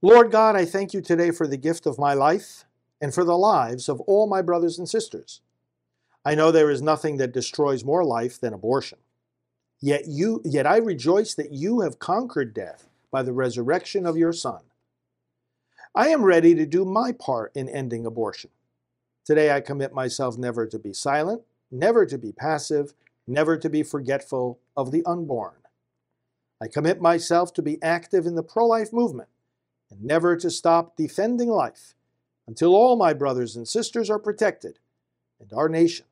Lord 0.00 0.30
God, 0.30 0.54
I 0.54 0.64
thank 0.64 0.94
you 0.94 1.00
today 1.00 1.32
for 1.32 1.48
the 1.48 1.56
gift 1.56 1.84
of 1.84 1.98
my 1.98 2.14
life 2.14 2.64
and 3.00 3.12
for 3.12 3.24
the 3.24 3.36
lives 3.36 3.88
of 3.88 4.00
all 4.02 4.28
my 4.28 4.40
brothers 4.40 4.78
and 4.78 4.88
sisters. 4.88 5.40
I 6.24 6.36
know 6.36 6.52
there 6.52 6.70
is 6.70 6.80
nothing 6.80 7.16
that 7.16 7.32
destroys 7.32 7.84
more 7.84 8.04
life 8.04 8.40
than 8.40 8.54
abortion. 8.54 8.98
Yet 9.80 10.06
you 10.06 10.40
yet 10.44 10.64
I 10.64 10.76
rejoice 10.76 11.34
that 11.34 11.52
you 11.52 11.80
have 11.80 11.98
conquered 11.98 12.54
death 12.54 12.88
by 13.10 13.24
the 13.24 13.32
resurrection 13.32 14.06
of 14.06 14.16
your 14.16 14.32
son. 14.32 14.60
I 15.92 16.08
am 16.08 16.24
ready 16.24 16.54
to 16.54 16.64
do 16.66 16.84
my 16.84 17.10
part 17.10 17.50
in 17.56 17.68
ending 17.68 18.06
abortion. 18.06 18.50
Today 19.24 19.50
I 19.50 19.60
commit 19.60 19.92
myself 19.92 20.38
never 20.38 20.66
to 20.68 20.78
be 20.78 20.92
silent, 20.92 21.42
never 21.72 22.06
to 22.06 22.16
be 22.16 22.30
passive, 22.30 22.94
never 23.26 23.56
to 23.56 23.70
be 23.70 23.82
forgetful 23.82 24.60
of 24.76 24.90
the 24.90 25.04
unborn. 25.04 25.56
I 26.60 26.68
commit 26.68 27.00
myself 27.00 27.52
to 27.54 27.62
be 27.62 27.82
active 27.82 28.26
in 28.26 28.34
the 28.34 28.42
pro 28.42 28.66
life 28.66 28.92
movement 28.92 29.28
and 29.90 30.02
never 30.02 30.36
to 30.36 30.50
stop 30.50 30.96
defending 30.96 31.48
life 31.48 31.94
until 32.46 32.74
all 32.74 32.96
my 32.96 33.12
brothers 33.12 33.56
and 33.56 33.66
sisters 33.66 34.10
are 34.10 34.18
protected 34.18 34.78
and 35.40 35.52
our 35.52 35.68
nation 35.68 36.06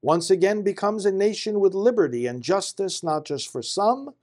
once 0.00 0.30
again 0.30 0.62
becomes 0.62 1.04
a 1.04 1.12
nation 1.12 1.58
with 1.58 1.74
liberty 1.74 2.26
and 2.26 2.42
justice, 2.42 3.02
not 3.02 3.24
just 3.24 3.50
for 3.50 3.62
some, 3.62 4.14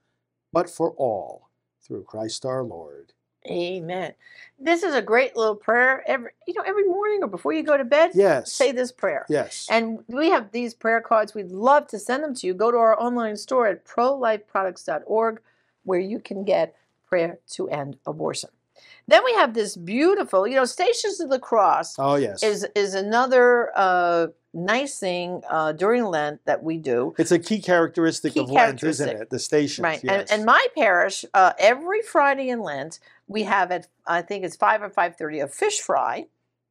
but 0.52 0.70
for 0.70 0.92
all, 0.92 1.50
through 1.82 2.02
Christ 2.04 2.46
our 2.46 2.62
Lord. 2.62 3.12
Amen. 3.46 4.14
This 4.58 4.82
is 4.82 4.94
a 4.94 5.02
great 5.02 5.36
little 5.36 5.54
prayer. 5.54 6.02
Every 6.06 6.30
you 6.46 6.54
know, 6.54 6.62
every 6.62 6.84
morning 6.84 7.22
or 7.22 7.28
before 7.28 7.52
you 7.52 7.62
go 7.62 7.76
to 7.76 7.84
bed, 7.84 8.12
Yes. 8.14 8.52
say 8.52 8.72
this 8.72 8.90
prayer. 8.90 9.26
Yes. 9.28 9.66
And 9.70 9.98
we 10.08 10.30
have 10.30 10.52
these 10.52 10.74
prayer 10.74 11.00
cards. 11.00 11.34
We'd 11.34 11.50
love 11.50 11.86
to 11.88 11.98
send 11.98 12.24
them 12.24 12.34
to 12.36 12.46
you. 12.46 12.54
Go 12.54 12.70
to 12.70 12.78
our 12.78 12.98
online 13.00 13.36
store 13.36 13.66
at 13.66 13.84
prolifeproducts.org 13.84 15.40
where 15.84 16.00
you 16.00 16.18
can 16.18 16.44
get 16.44 16.74
prayer 17.06 17.38
to 17.50 17.68
end 17.68 17.96
abortion. 18.06 18.50
Then 19.08 19.24
we 19.24 19.32
have 19.34 19.54
this 19.54 19.76
beautiful, 19.76 20.46
you 20.46 20.56
know, 20.56 20.64
Stations 20.64 21.20
of 21.20 21.30
the 21.30 21.38
Cross 21.38 21.96
oh, 21.98 22.16
yes. 22.16 22.42
is 22.42 22.66
is 22.74 22.94
another 22.94 23.70
uh, 23.76 24.28
nice 24.56 24.98
thing 24.98 25.42
uh, 25.50 25.72
during 25.72 26.04
Lent 26.06 26.40
that 26.46 26.62
we 26.62 26.78
do. 26.78 27.14
it's 27.18 27.30
a 27.30 27.38
key 27.38 27.60
characteristic 27.60 28.34
Key 28.34 28.40
of 28.40 28.50
Lent, 28.50 28.82
isn't 28.82 29.08
it? 29.08 29.30
The 29.30 29.38
stations. 29.38 29.84
Right. 29.84 30.02
Yes. 30.02 30.30
And, 30.30 30.40
and 30.40 30.46
my 30.46 30.66
parish, 30.76 31.24
uh, 31.34 31.52
every 31.58 32.02
Friday 32.02 32.48
in 32.48 32.60
Lent, 32.60 32.98
we 33.28 33.42
have 33.44 33.70
at 33.70 33.88
I 34.06 34.22
think 34.22 34.44
it's 34.44 34.56
five 34.56 34.82
or 34.82 34.90
five 34.90 35.16
thirty 35.16 35.38
a 35.40 35.46
fish 35.48 35.80
fry, 35.80 36.26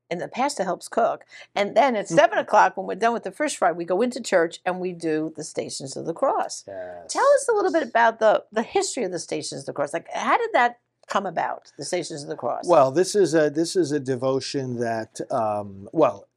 and 0.09 0.19
the 0.21 0.27
pastor 0.27 0.63
helps 0.63 0.87
cook. 0.87 1.23
And 1.53 1.75
then 1.75 1.95
at 1.95 2.05
Mm-hmm. 2.05 2.15
seven 2.15 2.37
o'clock, 2.39 2.75
when 2.77 2.87
we're 2.87 2.95
done 2.95 3.13
with 3.13 3.23
the 3.23 3.31
fish 3.31 3.55
fry, 3.57 3.71
we 3.71 3.85
go 3.85 4.01
into 4.01 4.21
church 4.21 4.59
and 4.65 4.79
we 4.79 4.91
do 4.91 5.33
the 5.35 5.43
Stations 5.43 5.95
of 5.97 6.05
the 6.05 6.13
Cross. 6.13 6.63
Yes. 6.67 7.11
Tell 7.13 7.27
us 7.35 7.47
a 7.49 7.53
little 7.53 7.71
bit 7.71 7.83
about 7.83 8.19
the 8.19 8.43
the 8.51 8.63
history 8.63 9.03
of 9.03 9.11
the 9.11 9.19
Stations 9.19 9.61
of 9.61 9.65
the 9.67 9.73
Cross. 9.73 9.93
Like, 9.93 10.07
how 10.13 10.37
did 10.37 10.49
that 10.53 10.79
come 11.07 11.25
about? 11.25 11.71
The 11.77 11.85
Stations 11.85 12.23
of 12.23 12.29
the 12.29 12.35
Cross. 12.35 12.67
Well, 12.67 12.89
this 12.91 13.15
is 13.15 13.35
a 13.35 13.49
this 13.49 13.75
is 13.75 13.91
a 13.91 13.99
devotion 13.99 14.79
that 14.79 15.19
um, 15.29 15.87
well, 15.91 16.27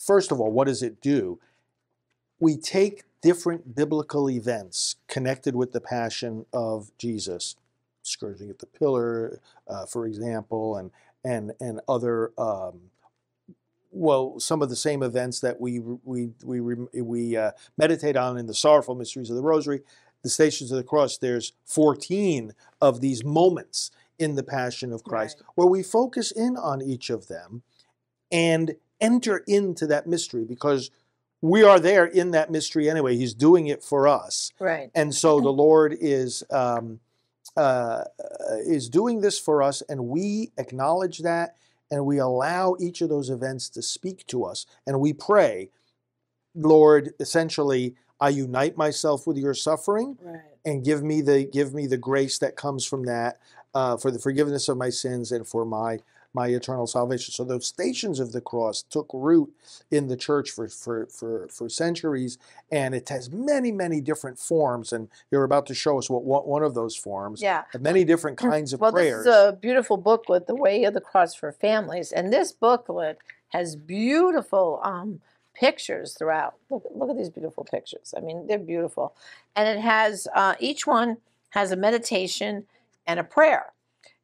first 0.00 0.32
of 0.32 0.40
all, 0.40 0.50
what 0.50 0.66
does 0.66 0.82
it 0.82 1.00
do? 1.00 1.38
We 2.40 2.56
take 2.56 3.04
different 3.22 3.74
biblical 3.76 4.30
events 4.30 4.96
connected 5.08 5.54
with 5.54 5.72
the 5.72 5.80
passion 5.80 6.46
of 6.52 6.90
Jesus, 6.98 7.56
scourging 8.02 8.48
at 8.50 8.58
the 8.60 8.66
pillar, 8.66 9.40
uh, 9.68 9.86
for 9.86 10.06
example, 10.06 10.76
and 10.76 10.90
and 11.24 11.52
and 11.60 11.80
other. 11.88 12.32
Um, 12.38 12.80
well, 13.92 14.38
some 14.40 14.62
of 14.62 14.70
the 14.70 14.76
same 14.76 15.02
events 15.02 15.40
that 15.40 15.60
we 15.60 15.80
we 15.80 16.30
we 16.44 16.60
we 16.60 17.36
uh, 17.36 17.52
meditate 17.76 18.16
on 18.16 18.38
in 18.38 18.46
the 18.46 18.54
sorrowful 18.54 18.94
mysteries 18.94 19.30
of 19.30 19.36
the 19.36 19.42
Rosary, 19.42 19.82
the 20.22 20.30
Stations 20.30 20.70
of 20.70 20.78
the 20.78 20.84
Cross. 20.84 21.18
There's 21.18 21.52
14 21.66 22.54
of 22.80 23.00
these 23.00 23.24
moments 23.24 23.90
in 24.18 24.36
the 24.36 24.44
Passion 24.44 24.92
of 24.92 25.04
Christ, 25.04 25.38
Right. 25.40 25.52
where 25.56 25.66
we 25.66 25.82
focus 25.82 26.30
in 26.30 26.56
on 26.56 26.82
each 26.82 27.10
of 27.10 27.28
them 27.28 27.62
and 28.30 28.76
enter 29.00 29.38
into 29.46 29.86
that 29.88 30.06
mystery 30.06 30.44
because 30.44 30.90
we 31.42 31.62
are 31.62 31.80
there 31.80 32.04
in 32.04 32.32
that 32.32 32.50
mystery 32.50 32.90
anyway. 32.90 33.16
He's 33.16 33.32
doing 33.34 33.66
it 33.68 33.82
for 33.82 34.06
us. 34.06 34.52
right. 34.58 34.90
And 34.94 35.14
so 35.14 35.40
the 35.40 35.50
Lord 35.52 35.96
is 36.00 36.42
um, 36.50 37.00
uh, 37.56 38.04
is 38.66 38.88
doing 38.88 39.20
this 39.20 39.38
for 39.38 39.62
us, 39.62 39.82
and 39.88 40.08
we 40.08 40.50
acknowledge 40.58 41.18
that, 41.20 41.56
and 41.90 42.04
we 42.06 42.18
allow 42.18 42.76
each 42.78 43.00
of 43.00 43.08
those 43.08 43.30
events 43.30 43.68
to 43.70 43.82
speak 43.82 44.26
to 44.28 44.44
us, 44.44 44.66
and 44.86 45.00
we 45.00 45.12
pray, 45.12 45.70
Lord, 46.54 47.12
essentially, 47.20 47.94
I 48.20 48.28
unite 48.30 48.76
myself 48.76 49.26
with 49.26 49.36
your 49.38 49.54
suffering, 49.54 50.18
Right. 50.22 50.40
and 50.64 50.84
give 50.84 51.02
me 51.02 51.22
the 51.22 51.44
give 51.44 51.72
me 51.74 51.86
the 51.86 51.96
grace 51.96 52.38
that 52.38 52.54
comes 52.56 52.84
from 52.84 53.04
that 53.06 53.38
uh, 53.74 53.96
for 53.96 54.10
the 54.10 54.18
forgiveness 54.18 54.68
of 54.68 54.76
my 54.76 54.90
sins 54.90 55.32
and 55.32 55.46
for 55.46 55.64
my 55.64 55.98
my 56.32 56.48
eternal 56.48 56.86
salvation. 56.86 57.32
So 57.32 57.44
those 57.44 57.66
stations 57.66 58.20
of 58.20 58.32
the 58.32 58.40
cross 58.40 58.82
took 58.82 59.10
root 59.12 59.52
in 59.90 60.08
the 60.08 60.16
church 60.16 60.50
for 60.50 60.68
for 60.68 61.06
for, 61.06 61.48
for 61.48 61.68
centuries, 61.68 62.38
and 62.70 62.94
it 62.94 63.08
has 63.08 63.30
many 63.30 63.72
many 63.72 64.00
different 64.00 64.38
forms. 64.38 64.92
And 64.92 65.08
you're 65.30 65.44
about 65.44 65.66
to 65.66 65.74
show 65.74 65.98
us 65.98 66.08
what, 66.08 66.24
what 66.24 66.46
one 66.46 66.62
of 66.62 66.74
those 66.74 66.96
forms. 66.96 67.42
Yeah. 67.42 67.64
Many 67.78 68.04
different 68.04 68.38
kinds 68.38 68.72
of 68.72 68.80
well, 68.80 68.92
prayers. 68.92 69.24
this 69.24 69.34
is 69.34 69.48
a 69.48 69.52
beautiful 69.52 69.96
booklet, 69.96 70.46
The 70.46 70.54
Way 70.54 70.84
of 70.84 70.94
the 70.94 71.00
Cross 71.00 71.34
for 71.34 71.52
Families, 71.52 72.12
and 72.12 72.32
this 72.32 72.52
booklet 72.52 73.18
has 73.48 73.74
beautiful 73.74 74.80
um, 74.84 75.20
pictures 75.54 76.14
throughout. 76.14 76.54
Look, 76.70 76.84
look 76.94 77.10
at 77.10 77.16
these 77.16 77.30
beautiful 77.30 77.64
pictures. 77.64 78.14
I 78.16 78.20
mean, 78.20 78.46
they're 78.46 78.58
beautiful, 78.58 79.14
and 79.56 79.68
it 79.68 79.80
has 79.80 80.28
uh, 80.34 80.54
each 80.60 80.86
one 80.86 81.18
has 81.50 81.72
a 81.72 81.76
meditation 81.76 82.66
and 83.06 83.18
a 83.18 83.24
prayer. 83.24 83.72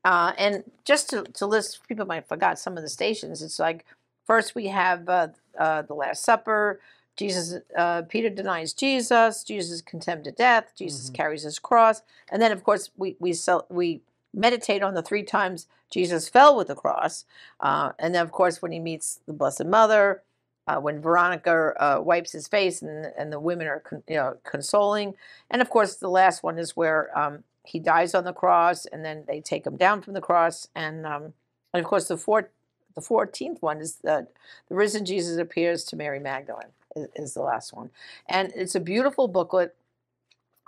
Uh, 0.06 0.34
and 0.38 0.64
just 0.86 1.10
to, 1.10 1.24
to 1.24 1.46
list, 1.46 1.80
people 1.88 2.06
might 2.06 2.16
have 2.16 2.28
forgot 2.28 2.60
some 2.60 2.78
of 2.78 2.84
the 2.84 2.90
stations. 2.90 3.42
It's 3.42 3.60
like 3.60 3.86
first 4.26 4.56
we 4.56 4.68
have 4.68 5.08
uh, 5.10 5.28
uh, 5.58 5.82
the 5.84 5.94
Last 5.94 6.24
Supper. 6.24 6.80
Jesus, 7.18 7.62
uh, 7.78 8.02
Peter 8.04 8.30
denies 8.30 8.74
Jesus. 8.74 9.44
Jesus 9.44 9.72
is 9.72 9.82
condemned 9.82 10.24
to 10.24 10.32
death. 10.32 10.72
Jesus 10.76 11.10
Mhm. 11.10 11.14
carries 11.14 11.44
his 11.44 11.60
cross, 11.60 12.02
and 12.30 12.42
then 12.42 12.52
of 12.52 12.64
course 12.64 12.90
we 12.98 13.16
we 13.20 13.34
sell, 13.34 13.66
we 13.70 14.02
meditate 14.34 14.82
on 14.82 14.94
the 14.94 15.02
three 15.04 15.24
times 15.24 15.68
Jesus 15.92 16.30
fell 16.30 16.56
with 16.56 16.68
the 16.68 16.76
cross, 16.76 17.26
uh, 17.60 17.92
and 18.00 18.16
then 18.16 18.22
of 18.24 18.32
course 18.32 18.62
when 18.62 18.72
he 18.72 18.80
meets 18.80 19.20
the 19.28 19.34
Blessed 19.34 19.66
Mother, 19.66 20.24
uh, 20.68 20.78
when 20.80 21.02
Veronica 21.02 21.74
uh, 21.78 22.02
wipes 22.02 22.32
his 22.32 22.48
face 22.48 22.82
and 22.82 23.12
and 23.18 23.32
the 23.32 23.40
women 23.40 23.68
are 23.68 23.82
con- 23.82 24.04
you 24.08 24.16
know 24.16 24.38
consoling, 24.44 25.14
and 25.52 25.62
of 25.62 25.70
course 25.70 25.96
the 25.98 26.10
last 26.10 26.42
one 26.42 26.58
is 26.58 26.76
where 26.76 27.16
um, 27.18 27.44
he 27.66 27.78
dies 27.78 28.14
on 28.14 28.24
the 28.24 28.32
cross, 28.32 28.86
and 28.86 29.04
then 29.04 29.24
they 29.26 29.40
take 29.40 29.66
him 29.66 29.76
down 29.76 30.02
from 30.02 30.14
the 30.14 30.20
cross, 30.20 30.68
and 30.74 31.06
um, 31.06 31.32
and 31.72 31.80
of 31.80 31.84
course 31.84 32.08
the 32.08 32.16
fourth 32.16 32.46
the 32.94 33.00
fourteenth 33.00 33.62
one 33.62 33.80
is 33.80 33.96
the 33.96 34.26
the 34.68 34.74
risen 34.74 35.04
Jesus 35.04 35.38
appears 35.38 35.84
to 35.84 35.96
Mary 35.96 36.20
Magdalene 36.20 36.72
is, 36.94 37.08
is 37.14 37.34
the 37.34 37.42
last 37.42 37.72
one, 37.72 37.90
and 38.28 38.52
it's 38.54 38.74
a 38.74 38.80
beautiful 38.80 39.28
booklet. 39.28 39.74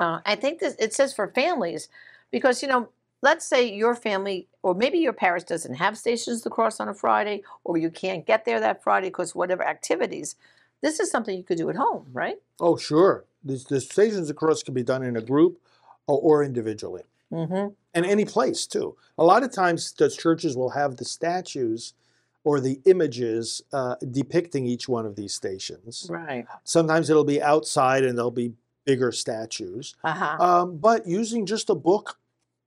Uh, 0.00 0.20
I 0.24 0.36
think 0.36 0.60
this 0.60 0.76
it 0.78 0.92
says 0.92 1.12
for 1.12 1.28
families 1.28 1.88
because 2.30 2.62
you 2.62 2.68
know 2.68 2.88
let's 3.22 3.44
say 3.44 3.72
your 3.72 3.94
family 3.94 4.46
or 4.62 4.74
maybe 4.74 4.98
your 4.98 5.12
parish 5.12 5.44
doesn't 5.44 5.74
have 5.74 5.98
stations 5.98 6.38
of 6.38 6.44
the 6.44 6.50
cross 6.50 6.80
on 6.80 6.88
a 6.88 6.94
Friday 6.94 7.42
or 7.64 7.76
you 7.76 7.90
can't 7.90 8.26
get 8.26 8.44
there 8.44 8.60
that 8.60 8.82
Friday 8.82 9.08
because 9.08 9.34
whatever 9.34 9.64
activities. 9.64 10.36
This 10.80 11.00
is 11.00 11.10
something 11.10 11.36
you 11.36 11.42
could 11.42 11.58
do 11.58 11.68
at 11.70 11.76
home, 11.76 12.06
right? 12.12 12.36
oh, 12.60 12.76
sure. 12.76 13.24
The, 13.44 13.64
the 13.68 13.80
stations 13.80 14.18
of 14.18 14.26
the 14.28 14.34
cross 14.34 14.62
can 14.62 14.74
be 14.74 14.82
done 14.82 15.02
in 15.02 15.16
a 15.16 15.20
group 15.20 15.60
or, 16.08 16.18
or 16.20 16.42
individually. 16.44 17.02
Mm-hmm. 17.30 17.74
and 17.92 18.06
any 18.06 18.24
place 18.24 18.66
too. 18.66 18.96
A 19.18 19.22
lot 19.22 19.42
of 19.42 19.52
times, 19.52 19.92
the 19.92 20.08
churches 20.08 20.56
will 20.56 20.70
have 20.70 20.96
the 20.96 21.04
statues 21.04 21.92
or 22.42 22.58
the 22.58 22.80
images 22.86 23.60
uh, 23.74 23.96
depicting 24.10 24.64
each 24.64 24.88
one 24.88 25.04
of 25.04 25.14
these 25.14 25.34
stations. 25.34 26.06
Right. 26.08 26.46
Sometimes 26.64 27.10
it'll 27.10 27.24
be 27.24 27.42
outside 27.42 28.04
and 28.04 28.16
there'll 28.16 28.30
be 28.30 28.54
bigger 28.86 29.12
statues. 29.12 29.94
Uh 30.02 30.14
huh. 30.14 30.36
Um, 30.42 30.78
but 30.78 31.06
using 31.06 31.44
just 31.44 31.68
a 31.68 31.74
book 31.74 32.18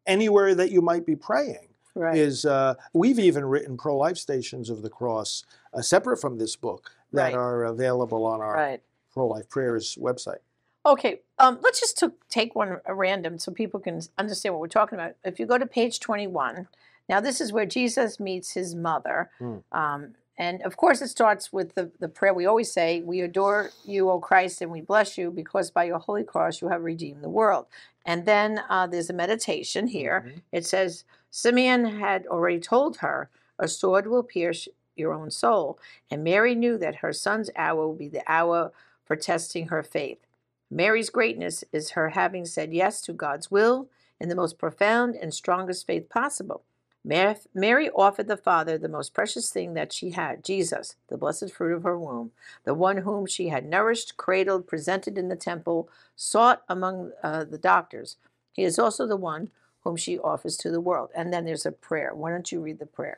anywhere 0.05 0.53
that 0.53 0.69
you 0.71 0.81
might 0.83 1.07
be 1.07 1.15
praying 1.15 1.69
right. 1.95 2.15
is. 2.15 2.45
Uh, 2.45 2.75
we've 2.93 3.17
even 3.17 3.43
written 3.45 3.77
pro-life 3.77 4.17
stations 4.17 4.69
of 4.69 4.83
the 4.83 4.89
cross 4.91 5.43
uh, 5.73 5.81
separate 5.81 6.17
from 6.21 6.37
this 6.37 6.55
book 6.55 6.91
that 7.13 7.23
Right. 7.23 7.33
are 7.33 7.63
available 7.63 8.25
on 8.27 8.41
our 8.41 8.53
right. 8.53 8.81
pro-life 9.11 9.49
prayers 9.49 9.97
website. 9.99 10.43
Okay, 10.85 11.19
um, 11.37 11.59
let's 11.61 11.79
just 11.79 11.97
to 11.99 12.13
take 12.29 12.55
one 12.55 12.71
at 12.71 12.95
random 12.95 13.37
so 13.37 13.51
people 13.51 13.79
can 13.79 14.01
understand 14.17 14.55
what 14.55 14.61
we're 14.61 14.67
talking 14.67 14.97
about. 14.97 15.15
If 15.23 15.39
you 15.39 15.45
go 15.45 15.57
to 15.57 15.65
page 15.67 15.99
21, 15.99 16.67
now 17.07 17.19
this 17.19 17.39
is 17.39 17.53
where 17.53 17.65
Jesus 17.65 18.19
meets 18.19 18.53
his 18.53 18.73
mother. 18.73 19.29
Hmm. 19.37 19.57
Um, 19.71 20.15
and 20.37 20.61
of 20.63 20.77
course, 20.77 21.01
it 21.01 21.09
starts 21.09 21.53
with 21.53 21.75
the, 21.75 21.91
the 21.99 22.07
prayer 22.07 22.33
we 22.33 22.47
always 22.47 22.71
say 22.71 23.01
We 23.01 23.21
adore 23.21 23.69
you, 23.85 24.09
O 24.09 24.19
Christ, 24.19 24.61
and 24.61 24.71
we 24.71 24.81
bless 24.81 25.17
you 25.17 25.29
because 25.29 25.69
by 25.69 25.83
your 25.83 25.99
holy 25.99 26.23
cross 26.23 26.61
you 26.61 26.69
have 26.69 26.83
redeemed 26.83 27.23
the 27.23 27.29
world. 27.29 27.67
And 28.03 28.25
then 28.25 28.61
uh, 28.67 28.87
there's 28.87 29.11
a 29.11 29.13
meditation 29.13 29.87
here. 29.87 30.25
Mhm. 30.25 30.41
It 30.51 30.65
says, 30.65 31.03
Simeon 31.29 31.85
had 31.99 32.25
already 32.25 32.59
told 32.59 32.97
her, 32.97 33.29
A 33.59 33.67
sword 33.67 34.07
will 34.07 34.23
pierce 34.23 34.67
your 34.95 35.13
own 35.13 35.29
soul. 35.29 35.77
And 36.09 36.23
Mary 36.23 36.55
knew 36.55 36.77
that 36.79 36.95
her 36.97 37.13
son's 37.13 37.51
hour 37.55 37.87
would 37.87 37.99
be 37.99 38.07
the 38.07 38.23
hour 38.25 38.71
for 39.05 39.15
testing 39.15 39.67
her 39.67 39.83
faith. 39.83 40.25
Mary's 40.71 41.09
greatness 41.09 41.65
is 41.73 41.91
her 41.91 42.09
having 42.11 42.45
said 42.45 42.73
yes 42.73 43.01
to 43.01 43.11
God's 43.11 43.51
will 43.51 43.89
in 44.21 44.29
the 44.29 44.35
most 44.35 44.57
profound 44.57 45.15
and 45.15 45.33
strongest 45.33 45.85
faith 45.85 46.07
possible. 46.07 46.63
Mary 47.03 47.89
offered 47.89 48.27
the 48.27 48.37
Father 48.37 48.77
the 48.77 48.87
most 48.87 49.13
precious 49.13 49.49
thing 49.49 49.73
that 49.73 49.91
she 49.91 50.11
had 50.11 50.43
Jesus, 50.43 50.95
the 51.09 51.17
blessed 51.17 51.51
fruit 51.51 51.75
of 51.75 51.83
her 51.83 51.97
womb, 51.97 52.31
the 52.63 52.75
one 52.75 52.97
whom 52.97 53.25
she 53.25 53.49
had 53.49 53.65
nourished, 53.67 54.15
cradled, 54.17 54.67
presented 54.67 55.17
in 55.17 55.27
the 55.27 55.35
temple, 55.35 55.89
sought 56.15 56.61
among 56.69 57.11
uh, 57.23 57.43
the 57.43 57.57
doctors. 57.57 58.17
He 58.53 58.63
is 58.63 58.77
also 58.79 59.07
the 59.07 59.17
one 59.17 59.49
whom 59.83 59.97
she 59.97 60.19
offers 60.19 60.55
to 60.57 60.69
the 60.69 60.79
world. 60.79 61.09
And 61.15 61.33
then 61.33 61.43
there's 61.43 61.65
a 61.65 61.71
prayer. 61.71 62.13
Why 62.13 62.29
don't 62.29 62.51
you 62.51 62.61
read 62.61 62.79
the 62.79 62.85
prayer? 62.85 63.17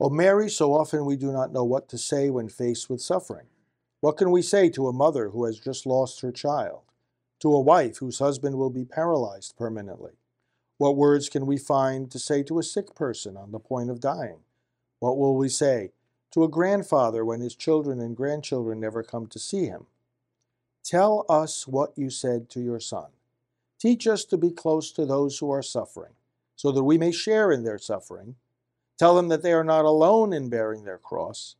O 0.00 0.08
Mary, 0.08 0.48
so 0.48 0.72
often 0.72 1.04
we 1.04 1.16
do 1.16 1.32
not 1.32 1.52
know 1.52 1.64
what 1.64 1.88
to 1.88 1.98
say 1.98 2.30
when 2.30 2.48
faced 2.48 2.88
with 2.88 3.02
suffering. 3.02 3.46
What 4.00 4.16
can 4.16 4.30
we 4.30 4.42
say 4.42 4.70
to 4.70 4.86
a 4.86 4.92
mother 4.92 5.30
who 5.30 5.44
has 5.44 5.58
just 5.58 5.84
lost 5.84 6.20
her 6.20 6.30
child? 6.30 6.82
To 7.40 7.52
a 7.52 7.60
wife 7.60 7.98
whose 7.98 8.20
husband 8.20 8.56
will 8.56 8.70
be 8.70 8.84
paralyzed 8.84 9.56
permanently? 9.56 10.12
What 10.76 10.96
words 10.96 11.28
can 11.28 11.46
we 11.46 11.58
find 11.58 12.08
to 12.12 12.18
say 12.20 12.44
to 12.44 12.60
a 12.60 12.62
sick 12.62 12.94
person 12.94 13.36
on 13.36 13.50
the 13.50 13.58
point 13.58 13.90
of 13.90 13.98
dying? 13.98 14.38
What 15.00 15.18
will 15.18 15.36
we 15.36 15.48
say 15.48 15.90
to 16.30 16.44
a 16.44 16.48
grandfather 16.48 17.24
when 17.24 17.40
his 17.40 17.56
children 17.56 18.00
and 18.00 18.16
grandchildren 18.16 18.78
never 18.78 19.02
come 19.02 19.26
to 19.26 19.38
see 19.40 19.66
him? 19.66 19.86
Tell 20.84 21.26
us 21.28 21.66
what 21.66 21.98
you 21.98 22.08
said 22.08 22.48
to 22.50 22.60
your 22.60 22.80
son. 22.80 23.08
Teach 23.80 24.06
us 24.06 24.24
to 24.26 24.36
be 24.36 24.52
close 24.52 24.92
to 24.92 25.06
those 25.06 25.38
who 25.38 25.50
are 25.50 25.62
suffering, 25.62 26.12
so 26.54 26.70
that 26.70 26.84
we 26.84 26.98
may 26.98 27.10
share 27.10 27.50
in 27.50 27.64
their 27.64 27.78
suffering. 27.78 28.36
Tell 28.96 29.16
them 29.16 29.28
that 29.28 29.42
they 29.42 29.52
are 29.52 29.64
not 29.64 29.84
alone 29.84 30.32
in 30.32 30.48
bearing 30.48 30.84
their 30.84 30.98
cross, 30.98 31.56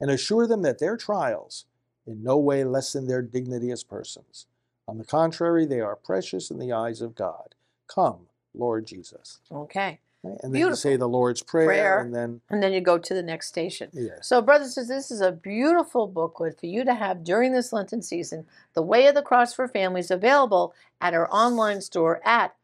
and 0.00 0.10
assure 0.10 0.46
them 0.46 0.62
that 0.62 0.78
their 0.78 0.96
trials 0.96 1.66
in 2.06 2.22
no 2.22 2.36
way 2.38 2.64
lessen 2.64 3.06
their 3.06 3.22
dignity 3.22 3.70
as 3.70 3.82
persons. 3.84 4.46
On 4.86 4.98
the 4.98 5.04
contrary, 5.04 5.64
they 5.66 5.80
are 5.80 5.96
precious 5.96 6.50
in 6.50 6.58
the 6.58 6.72
eyes 6.72 7.00
of 7.00 7.14
God. 7.14 7.54
Come, 7.88 8.26
Lord 8.54 8.86
Jesus. 8.86 9.40
Okay. 9.50 10.00
And 10.22 10.54
then 10.54 10.60
you 10.60 10.74
say 10.74 10.96
the 10.96 11.06
Lord's 11.08 11.42
Prayer, 11.42 11.66
Prayer. 11.66 11.98
and 12.00 12.14
then, 12.14 12.40
And 12.48 12.62
then 12.62 12.72
you 12.72 12.80
go 12.80 12.96
to 12.96 13.12
the 13.14 13.22
next 13.22 13.48
station. 13.48 13.90
yes. 13.92 14.26
So, 14.26 14.40
brothers 14.40 14.68
and 14.68 14.86
sisters, 14.86 14.88
this 14.88 15.10
is 15.10 15.20
a 15.20 15.32
beautiful 15.32 16.06
booklet 16.06 16.58
for 16.58 16.64
you 16.64 16.82
to 16.84 16.94
have 16.94 17.24
during 17.24 17.52
this 17.52 17.74
Lenten 17.74 18.00
season. 18.00 18.46
The 18.72 18.80
Way 18.80 19.06
of 19.06 19.14
the 19.14 19.20
Cross 19.22 19.52
for 19.52 19.68
Families 19.68 20.10
available 20.10 20.74
at 20.98 21.12
our 21.12 21.28
online 21.30 21.82
store 21.82 22.22
at 22.24 22.54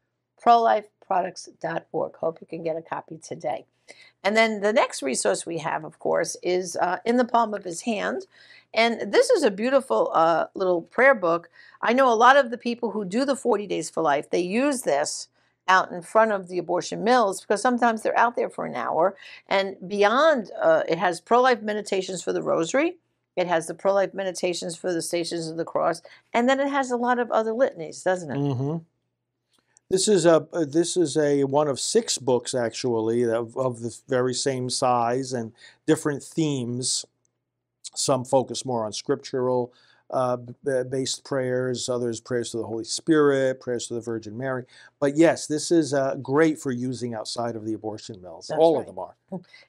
prolifeproducts.org. 1.11 2.16
Hope 2.16 2.38
you 2.40 2.46
can 2.46 2.62
get 2.62 2.76
a 2.76 2.83
copy 2.83 3.18
today. 3.18 3.66
And 4.22 4.37
then 4.37 4.61
the 4.61 4.72
next 4.72 5.03
resource 5.03 5.44
we 5.46 5.59
have, 5.59 5.85
of 5.85 5.98
course, 5.98 6.37
is 6.42 6.76
uh, 6.76 6.98
In 7.05 7.16
the 7.16 7.24
Palm 7.24 7.55
of 7.55 7.64
His 7.64 7.83
Hand. 7.83 8.26
And 8.74 9.12
this 9.12 9.30
is 9.30 9.42
a 9.42 9.50
beautiful 9.50 10.11
uh, 10.14 10.46
little 10.54 10.83
prayer 10.83 11.14
book. 11.14 11.50
I 11.83 11.92
know 11.92 12.12
a 12.12 12.14
lot 12.14 12.37
of 12.37 12.50
the 12.50 12.59
people 12.59 12.90
who 12.92 13.04
do 13.04 13.24
the 13.24 13.37
40 13.37 13.66
Days 13.66 13.90
for 13.90 14.02
Life, 14.02 14.30
they 14.30 14.40
use 14.40 14.83
this 14.83 15.28
out 15.68 15.92
in 15.92 16.02
front 16.02 16.33
of 16.33 16.48
the 16.48 16.59
abortion 16.59 17.04
mills 17.04 17.40
because 17.40 17.62
sometimes 17.62 18.02
they're 18.02 18.18
out 18.18 18.37
there 18.37 18.50
for 18.50 18.66
an 18.66 18.74
hour. 18.74 19.16
And 19.48 19.76
beyond, 19.87 20.50
uh, 20.61 20.83
it 20.88 20.98
has 20.98 21.20
pro 21.20 21.40
life 21.40 21.62
meditations 21.62 22.22
for 22.22 22.33
the 22.33 22.42
rosary, 22.42 22.96
it 23.37 23.46
has 23.46 23.66
the 23.66 23.74
pro 23.74 23.94
life 23.94 24.12
meditations 24.12 24.76
for 24.76 24.92
the 24.92 25.02
Stations 25.02 25.48
of 25.48 25.56
the 25.56 25.64
Cross, 25.64 26.02
and 26.35 26.48
then 26.48 26.61
it 26.61 26.68
has 26.68 26.90
a 26.90 26.96
lot 26.96 27.18
of 27.18 27.30
other 27.30 27.52
litanies, 27.52 28.02
doesn't 28.02 28.30
it? 28.30 28.40
hmm 28.40 28.78
This 29.88 30.09
is 30.09 30.26
a 30.26 30.46
uh, 30.52 30.64
this 30.64 30.96
is 30.96 31.16
a 31.16 31.44
one 31.44 31.68
of 31.68 31.80
six 31.80 32.18
books 32.18 32.54
actually 32.54 33.22
of, 33.24 33.56
of 33.56 33.80
the 33.80 33.96
very 34.09 34.35
same 34.35 34.70
size 34.70 35.33
and 35.33 35.52
different 35.87 36.22
themes. 36.22 37.04
Some 37.94 38.24
focus 38.24 38.64
more 38.64 38.85
on 38.85 38.92
scriptural 38.92 39.72
uh, 40.11 40.37
based 40.90 41.24
prayers, 41.24 41.88
others 41.88 42.20
prayers 42.20 42.50
to 42.50 42.59
the 42.59 42.64
Holy 42.64 42.85
Spirit, 42.85 43.61
prayers 43.61 43.87
to 43.88 43.94
the 43.94 44.00
Virgin 44.00 44.37
Mary. 44.37 44.64
But 44.98 45.16
yes, 45.16 45.46
this 45.46 45.70
is 45.70 45.94
uh, 45.94 46.16
great 46.16 46.59
for 46.59 46.72
using 46.72 47.14
outside 47.14 47.57
of 47.57 47.64
the 47.64 47.74
abortion 47.74 48.20
mills. 48.20 48.48
That's 48.48 48.59
All 48.59 48.76
right. 48.76 48.81
of 48.81 48.87
them 48.87 48.98
are. 48.98 49.14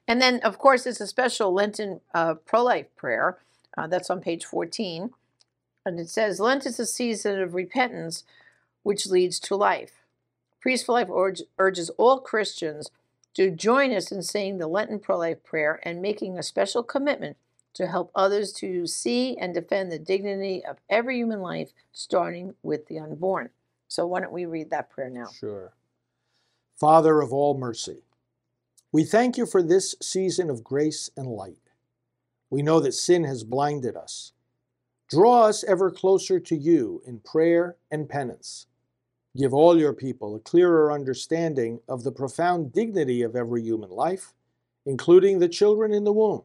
And 0.08 0.20
then, 0.20 0.40
of 0.40 0.58
course, 0.58 0.86
it's 0.86 1.00
a 1.00 1.06
special 1.06 1.52
Lenten 1.52 2.00
uh, 2.14 2.34
pro 2.34 2.62
life 2.62 2.86
prayer. 2.96 3.38
Uh, 3.76 3.86
that's 3.86 4.10
on 4.10 4.20
page 4.20 4.44
14. 4.44 5.10
And 5.86 5.98
it 5.98 6.08
says, 6.08 6.38
Lent 6.38 6.66
is 6.66 6.78
a 6.78 6.86
season 6.86 7.40
of 7.40 7.54
repentance 7.54 8.24
which 8.82 9.06
leads 9.06 9.38
to 9.40 9.56
life. 9.56 9.92
Priest 10.60 10.86
for 10.86 10.92
Life 10.92 11.08
urge, 11.10 11.42
urges 11.58 11.90
all 11.90 12.20
Christians 12.20 12.90
to 13.34 13.50
join 13.50 13.92
us 13.92 14.12
in 14.12 14.22
saying 14.22 14.58
the 14.58 14.68
Lenten 14.68 15.00
pro 15.00 15.18
life 15.18 15.42
prayer 15.42 15.80
and 15.82 16.02
making 16.02 16.38
a 16.38 16.42
special 16.42 16.82
commitment 16.82 17.36
to 17.74 17.86
help 17.86 18.10
others 18.14 18.52
to 18.52 18.86
see 18.86 19.36
and 19.36 19.54
defend 19.54 19.90
the 19.90 19.98
dignity 19.98 20.64
of 20.64 20.76
every 20.90 21.16
human 21.16 21.40
life, 21.40 21.70
starting 21.92 22.54
with 22.62 22.86
the 22.86 22.98
unborn. 22.98 23.50
So, 23.88 24.06
why 24.06 24.20
don't 24.20 24.32
we 24.32 24.46
read 24.46 24.70
that 24.70 24.90
prayer 24.90 25.10
now? 25.10 25.28
Sure. 25.28 25.72
Father 26.78 27.20
of 27.20 27.32
all 27.32 27.56
mercy, 27.56 28.02
we 28.90 29.04
thank 29.04 29.36
you 29.36 29.46
for 29.46 29.62
this 29.62 29.94
season 30.02 30.50
of 30.50 30.64
grace 30.64 31.10
and 31.16 31.26
light. 31.26 31.70
We 32.50 32.62
know 32.62 32.80
that 32.80 32.92
sin 32.92 33.24
has 33.24 33.44
blinded 33.44 33.96
us. 33.96 34.32
Draw 35.08 35.44
us 35.44 35.64
ever 35.64 35.90
closer 35.90 36.40
to 36.40 36.56
you 36.56 37.02
in 37.06 37.20
prayer 37.20 37.76
and 37.90 38.08
penance. 38.08 38.66
Give 39.36 39.54
all 39.54 39.78
your 39.78 39.94
people 39.94 40.34
a 40.34 40.40
clearer 40.40 40.92
understanding 40.92 41.80
of 41.88 42.02
the 42.02 42.12
profound 42.12 42.72
dignity 42.72 43.22
of 43.22 43.34
every 43.34 43.62
human 43.62 43.90
life, 43.90 44.34
including 44.84 45.38
the 45.38 45.48
children 45.48 45.92
in 45.92 46.04
the 46.04 46.12
womb. 46.12 46.42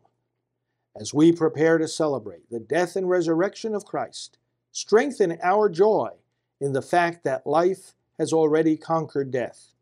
As 0.99 1.13
we 1.13 1.31
prepare 1.31 1.77
to 1.77 1.87
celebrate 1.87 2.49
the 2.49 2.59
death 2.59 2.95
and 2.95 3.07
resurrection 3.07 3.75
of 3.75 3.85
Christ, 3.85 4.37
strengthen 4.71 5.37
our 5.43 5.69
joy 5.69 6.09
in 6.59 6.73
the 6.73 6.81
fact 6.81 7.23
that 7.23 7.45
life 7.45 7.93
has 8.17 8.33
already 8.33 8.77
conquered 8.77 9.29
death. 9.29 9.73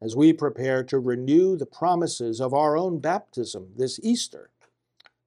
As 0.00 0.16
we 0.16 0.32
prepare 0.32 0.82
to 0.84 0.98
renew 0.98 1.56
the 1.56 1.66
promises 1.66 2.40
of 2.40 2.52
our 2.52 2.76
own 2.76 2.98
baptism 2.98 3.68
this 3.76 4.00
Easter, 4.02 4.50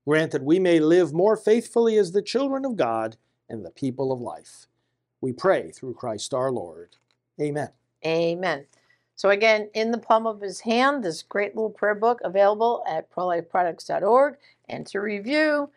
grant 0.06 0.32
that 0.32 0.43
we 0.43 0.60
may 0.60 0.80
live 0.80 1.13
more 1.13 1.38
faithfully 1.38 1.97
as 1.97 2.12
the 2.12 2.21
children 2.21 2.65
of 2.65 2.75
God 2.75 3.15
and 3.47 3.63
the 3.63 3.71
people 3.71 4.12
of 4.12 4.19
life. 4.19 4.67
We 5.21 5.32
pray 5.32 5.71
through 5.71 5.93
Christ 5.93 6.34
our 6.34 6.51
Lord. 6.51 6.97
Amen. 7.39 7.69
Amen. 8.06 8.65
So, 9.15 9.30
again, 9.30 9.69
in 9.73 9.91
the 9.91 9.97
palm 9.97 10.28
of 10.28 10.41
his 10.41 10.60
hand, 10.62 11.04
this 11.04 11.23
great 11.23 11.56
little 11.56 11.69
prayer 11.69 11.95
book 11.95 12.19
available 12.23 12.84
at 12.88 13.10
prolifeproducts.org. 13.12 14.36
And 14.67 14.86
to 14.88 14.99
review, 14.99 15.69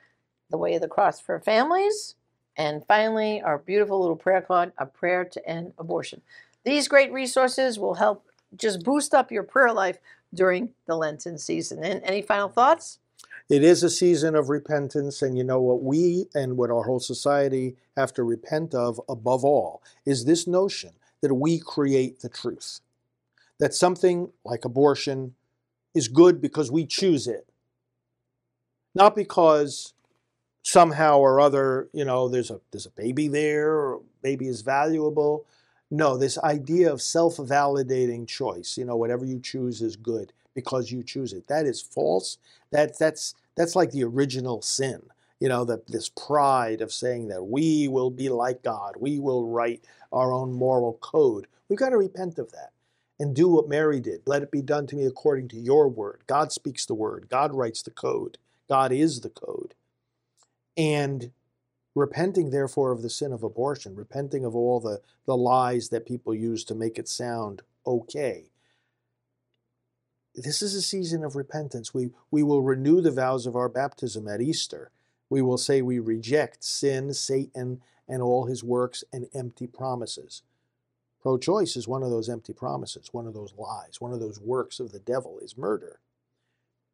The 0.51 0.59
Way 0.59 0.75
of 0.75 0.81
the 0.81 0.89
Cross 0.89 1.21
for 1.21 1.39
Families. 1.39 2.17
And 2.57 2.85
finally, 2.87 3.41
our 3.41 3.59
beautiful 3.59 4.01
little 4.01 4.17
prayer 4.17 4.41
card, 4.41 4.73
A 4.79 4.87
Prayer 4.87 5.25
to 5.25 5.49
End 5.49 5.73
Abortion. 5.79 6.21
These 6.65 6.89
great 6.89 7.13
resources 7.13 7.79
will 7.79 7.95
help 7.95 8.27
just 8.57 8.83
boost 8.83 9.15
up 9.15 9.31
your 9.31 9.45
prayer 9.45 9.73
life 9.73 9.99
during 10.35 10.71
the 10.87 10.97
Lenten 10.97 11.39
season. 11.39 11.85
And 11.85 12.03
any 12.03 12.23
final 12.23 12.49
thoughts? 12.49 12.99
It 13.49 13.63
is 13.63 13.83
a 13.83 13.89
season 13.89 14.35
of 14.35 14.51
repentance, 14.51 15.23
and 15.23 15.39
you 15.39 15.45
know 15.45 15.61
what 15.61 15.83
we 15.83 16.27
and 16.35 16.57
what 16.57 16.71
our 16.71 16.83
whole 16.83 17.01
society 17.01 17.77
have 17.97 18.13
to 18.15 18.23
repent 18.23 18.75
of 18.75 19.01
above 19.09 19.45
all 19.45 19.83
is 20.05 20.25
this 20.25 20.47
notion 20.47 20.91
that 21.23 21.33
we 21.33 21.59
create 21.59 22.21
the 22.21 22.29
truth. 22.29 22.81
That 23.59 23.75
something 23.75 24.31
like 24.45 24.65
abortion 24.65 25.35
is 25.95 26.09
good 26.09 26.41
because 26.41 26.71
we 26.71 26.87
choose 26.87 27.27
it, 27.27 27.49
not 28.95 29.17
because 29.17 29.95
somehow 30.63 31.19
or 31.19 31.41
other, 31.41 31.89
you 31.93 32.05
know, 32.05 32.29
there's 32.29 32.51
a 32.51 32.61
there's 32.71 32.87
a 32.87 32.91
baby 32.91 33.27
there 33.29 33.73
or 33.73 34.01
baby 34.23 34.47
is 34.49 34.61
valuable. 34.61 35.45
No, 35.91 36.19
this 36.19 36.39
idea 36.39 36.93
of 36.93 37.01
self-validating 37.01 38.29
choice, 38.29 38.77
you 38.77 38.85
know, 38.85 38.97
whatever 38.97 39.25
you 39.25 39.41
choose 39.41 39.81
is 39.81 39.97
good 39.97 40.33
because 40.55 40.93
you 40.93 41.03
choose 41.03 41.33
it. 41.33 41.49
That 41.49 41.67
is 41.67 41.81
false. 41.81 42.39
That 42.71 42.99
that's 42.99 43.35
that's 43.57 43.75
like 43.75 43.91
the 43.91 44.05
original 44.05 44.63
sin. 44.63 45.03
You 45.41 45.49
know, 45.49 45.65
that 45.65 45.87
this 45.87 46.09
pride 46.09 46.81
of 46.81 46.93
saying 46.93 47.29
that 47.29 47.45
we 47.45 47.89
will 47.89 48.11
be 48.11 48.29
like 48.29 48.63
God, 48.63 48.95
we 48.99 49.19
will 49.21 49.47
write 49.47 49.85
our 50.13 50.33
own 50.33 50.53
moral 50.53 50.95
code. 51.01 51.47
We've 51.69 51.79
got 51.79 51.91
to 51.91 51.97
repent 51.97 52.39
of 52.39 52.53
that 52.53 52.73
and 53.19 53.35
do 53.35 53.49
what 53.49 53.69
Mary 53.69 54.01
did. 54.01 54.23
Let 54.27 54.43
it 54.43 54.51
be 54.51 54.63
done 54.63 54.87
to 54.89 54.97
me 54.97 55.05
according 55.05 55.49
to 55.49 55.57
your 55.57 55.89
word. 55.89 56.23
God 56.27 56.53
speaks 56.53 56.87
the 56.87 56.95
word. 56.95 57.29
God 57.29 57.55
writes 57.55 57.83
the 57.83 57.91
code. 57.91 58.39
God 58.69 58.93
is 58.93 59.21
the 59.21 59.31
code. 59.31 59.75
And 60.77 61.33
repenting, 61.95 62.51
therefore, 62.51 62.93
of 62.93 63.03
the 63.03 63.11
sin 63.11 63.33
of 63.33 63.43
abortion, 63.43 63.97
repenting 63.97 64.45
of 64.45 64.55
all 64.55 64.79
the, 64.79 65.01
the 65.27 65.37
lies 65.37 65.89
that 65.89 66.07
people 66.07 66.35
use 66.35 66.65
to 66.65 66.75
make 66.75 66.99
it 66.99 67.09
sound 67.09 67.63
okay. 67.87 68.51
This 70.35 70.63
is 70.63 70.75
a 70.75 70.83
season 70.83 71.25
of 71.25 71.35
repentance. 71.35 71.93
We, 71.93 72.11
we 72.31 72.45
will 72.45 72.63
renew 72.63 73.01
the 73.01 73.11
vows 73.11 73.47
of 73.47 73.57
our 73.57 73.69
baptism 73.69 74.29
at 74.29 74.41
Easter. 74.41 74.93
We 75.29 75.43
will 75.43 75.59
say 75.59 75.83
we 75.83 75.99
reject 75.99 76.63
sin, 76.63 77.13
Satan, 77.13 77.81
and 78.09 78.23
all 78.23 78.47
his 78.47 78.63
works 78.63 79.03
and 79.13 79.27
empty 79.35 79.67
promises. 79.67 80.43
Pro 81.21 81.37
choice 81.37 81.77
is 81.77 81.89
one 81.89 82.03
of 82.03 82.11
those 82.11 82.29
empty 82.29 82.53
promises, 82.53 83.09
one 83.13 83.27
of 83.27 83.35
those 83.35 83.55
lies, 83.59 84.01
one 84.01 84.13
of 84.13 84.21
those 84.21 84.41
works 84.41 84.79
of 84.79 84.93
the 84.93 85.01
devil 85.01 85.39
is 85.41 85.59
murder. 85.59 86.01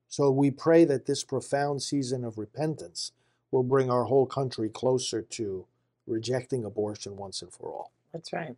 So 0.09 0.31
we 0.31 0.51
pray 0.51 0.85
that 0.85 1.07
this 1.07 1.25
profound 1.25 1.83
season 1.83 2.25
of 2.25 2.39
repentance 2.39 3.13
will 3.51 3.63
bring 3.63 3.91
our 3.91 4.05
whole 4.05 4.27
country 4.27 4.69
closer 4.69 5.23
to 5.23 5.67
rejecting 6.07 6.65
abortion 6.65 7.17
once 7.17 7.43
and 7.43 7.53
for 7.53 7.69
all. 7.69 7.93
That's 8.13 8.33
right. 8.33 8.57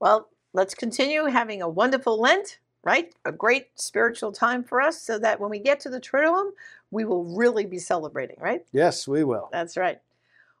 Well, 0.00 0.28
let's 0.52 0.74
continue 0.74 1.24
having 1.26 1.62
a 1.62 1.68
wonderful 1.68 2.20
Lent, 2.20 2.58
right? 2.82 3.12
A 3.24 3.32
great 3.32 3.68
spiritual 3.74 4.32
time 4.32 4.62
for 4.62 4.80
us 4.80 5.00
so 5.02 5.18
that 5.18 5.40
when 5.40 5.50
we 5.50 5.58
get 5.58 5.80
to 5.80 5.90
the 5.90 6.00
Triduum, 6.00 6.50
we 6.90 7.04
will 7.04 7.24
really 7.24 7.66
be 7.66 7.78
celebrating, 7.78 8.36
right? 8.38 8.64
Yes, 8.72 9.08
we 9.08 9.24
will. 9.24 9.48
That's 9.52 9.76
right. 9.76 10.00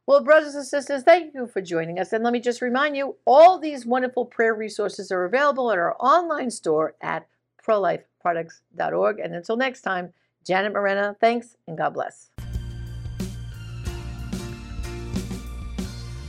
Well, 0.06 0.22
brothers 0.22 0.54
and 0.54 0.64
sisters, 0.64 1.02
thank 1.02 1.34
you 1.34 1.48
for 1.48 1.60
joining 1.60 1.98
us. 1.98 2.12
And 2.12 2.22
let 2.22 2.32
me 2.32 2.38
just 2.38 2.62
remind 2.62 2.96
you 2.96 3.16
all 3.24 3.58
these 3.58 3.84
wonderful 3.84 4.24
prayer 4.24 4.54
resources 4.54 5.10
are 5.10 5.24
available 5.24 5.72
at 5.72 5.78
our 5.78 5.96
online 5.98 6.52
store 6.52 6.94
at 7.00 7.26
prolifeproducts.org. 7.66 9.18
And 9.18 9.34
until 9.34 9.56
next 9.56 9.82
time, 9.82 10.12
Janet 10.46 10.72
Morana, 10.72 11.16
thanks 11.20 11.56
and 11.66 11.76
God 11.76 11.94
bless. 11.94 12.30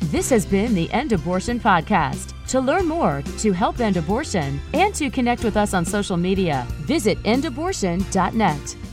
This 0.10 0.30
has 0.32 0.46
been 0.46 0.74
the 0.74 0.92
End 0.92 1.12
Abortion 1.12 1.60
Podcast. 1.60 2.34
To 2.48 2.62
learn 2.62 2.88
more, 2.88 3.22
to 3.40 3.52
help 3.52 3.82
end 3.82 3.98
abortion, 3.98 4.60
and 4.74 4.96
to 4.96 5.10
connect 5.10 5.44
with 5.44 5.58
us 5.58 5.74
on 5.74 5.84
social 5.84 6.16
media, 6.16 6.66
visit 6.86 7.22
endabortion.net. 7.24 8.87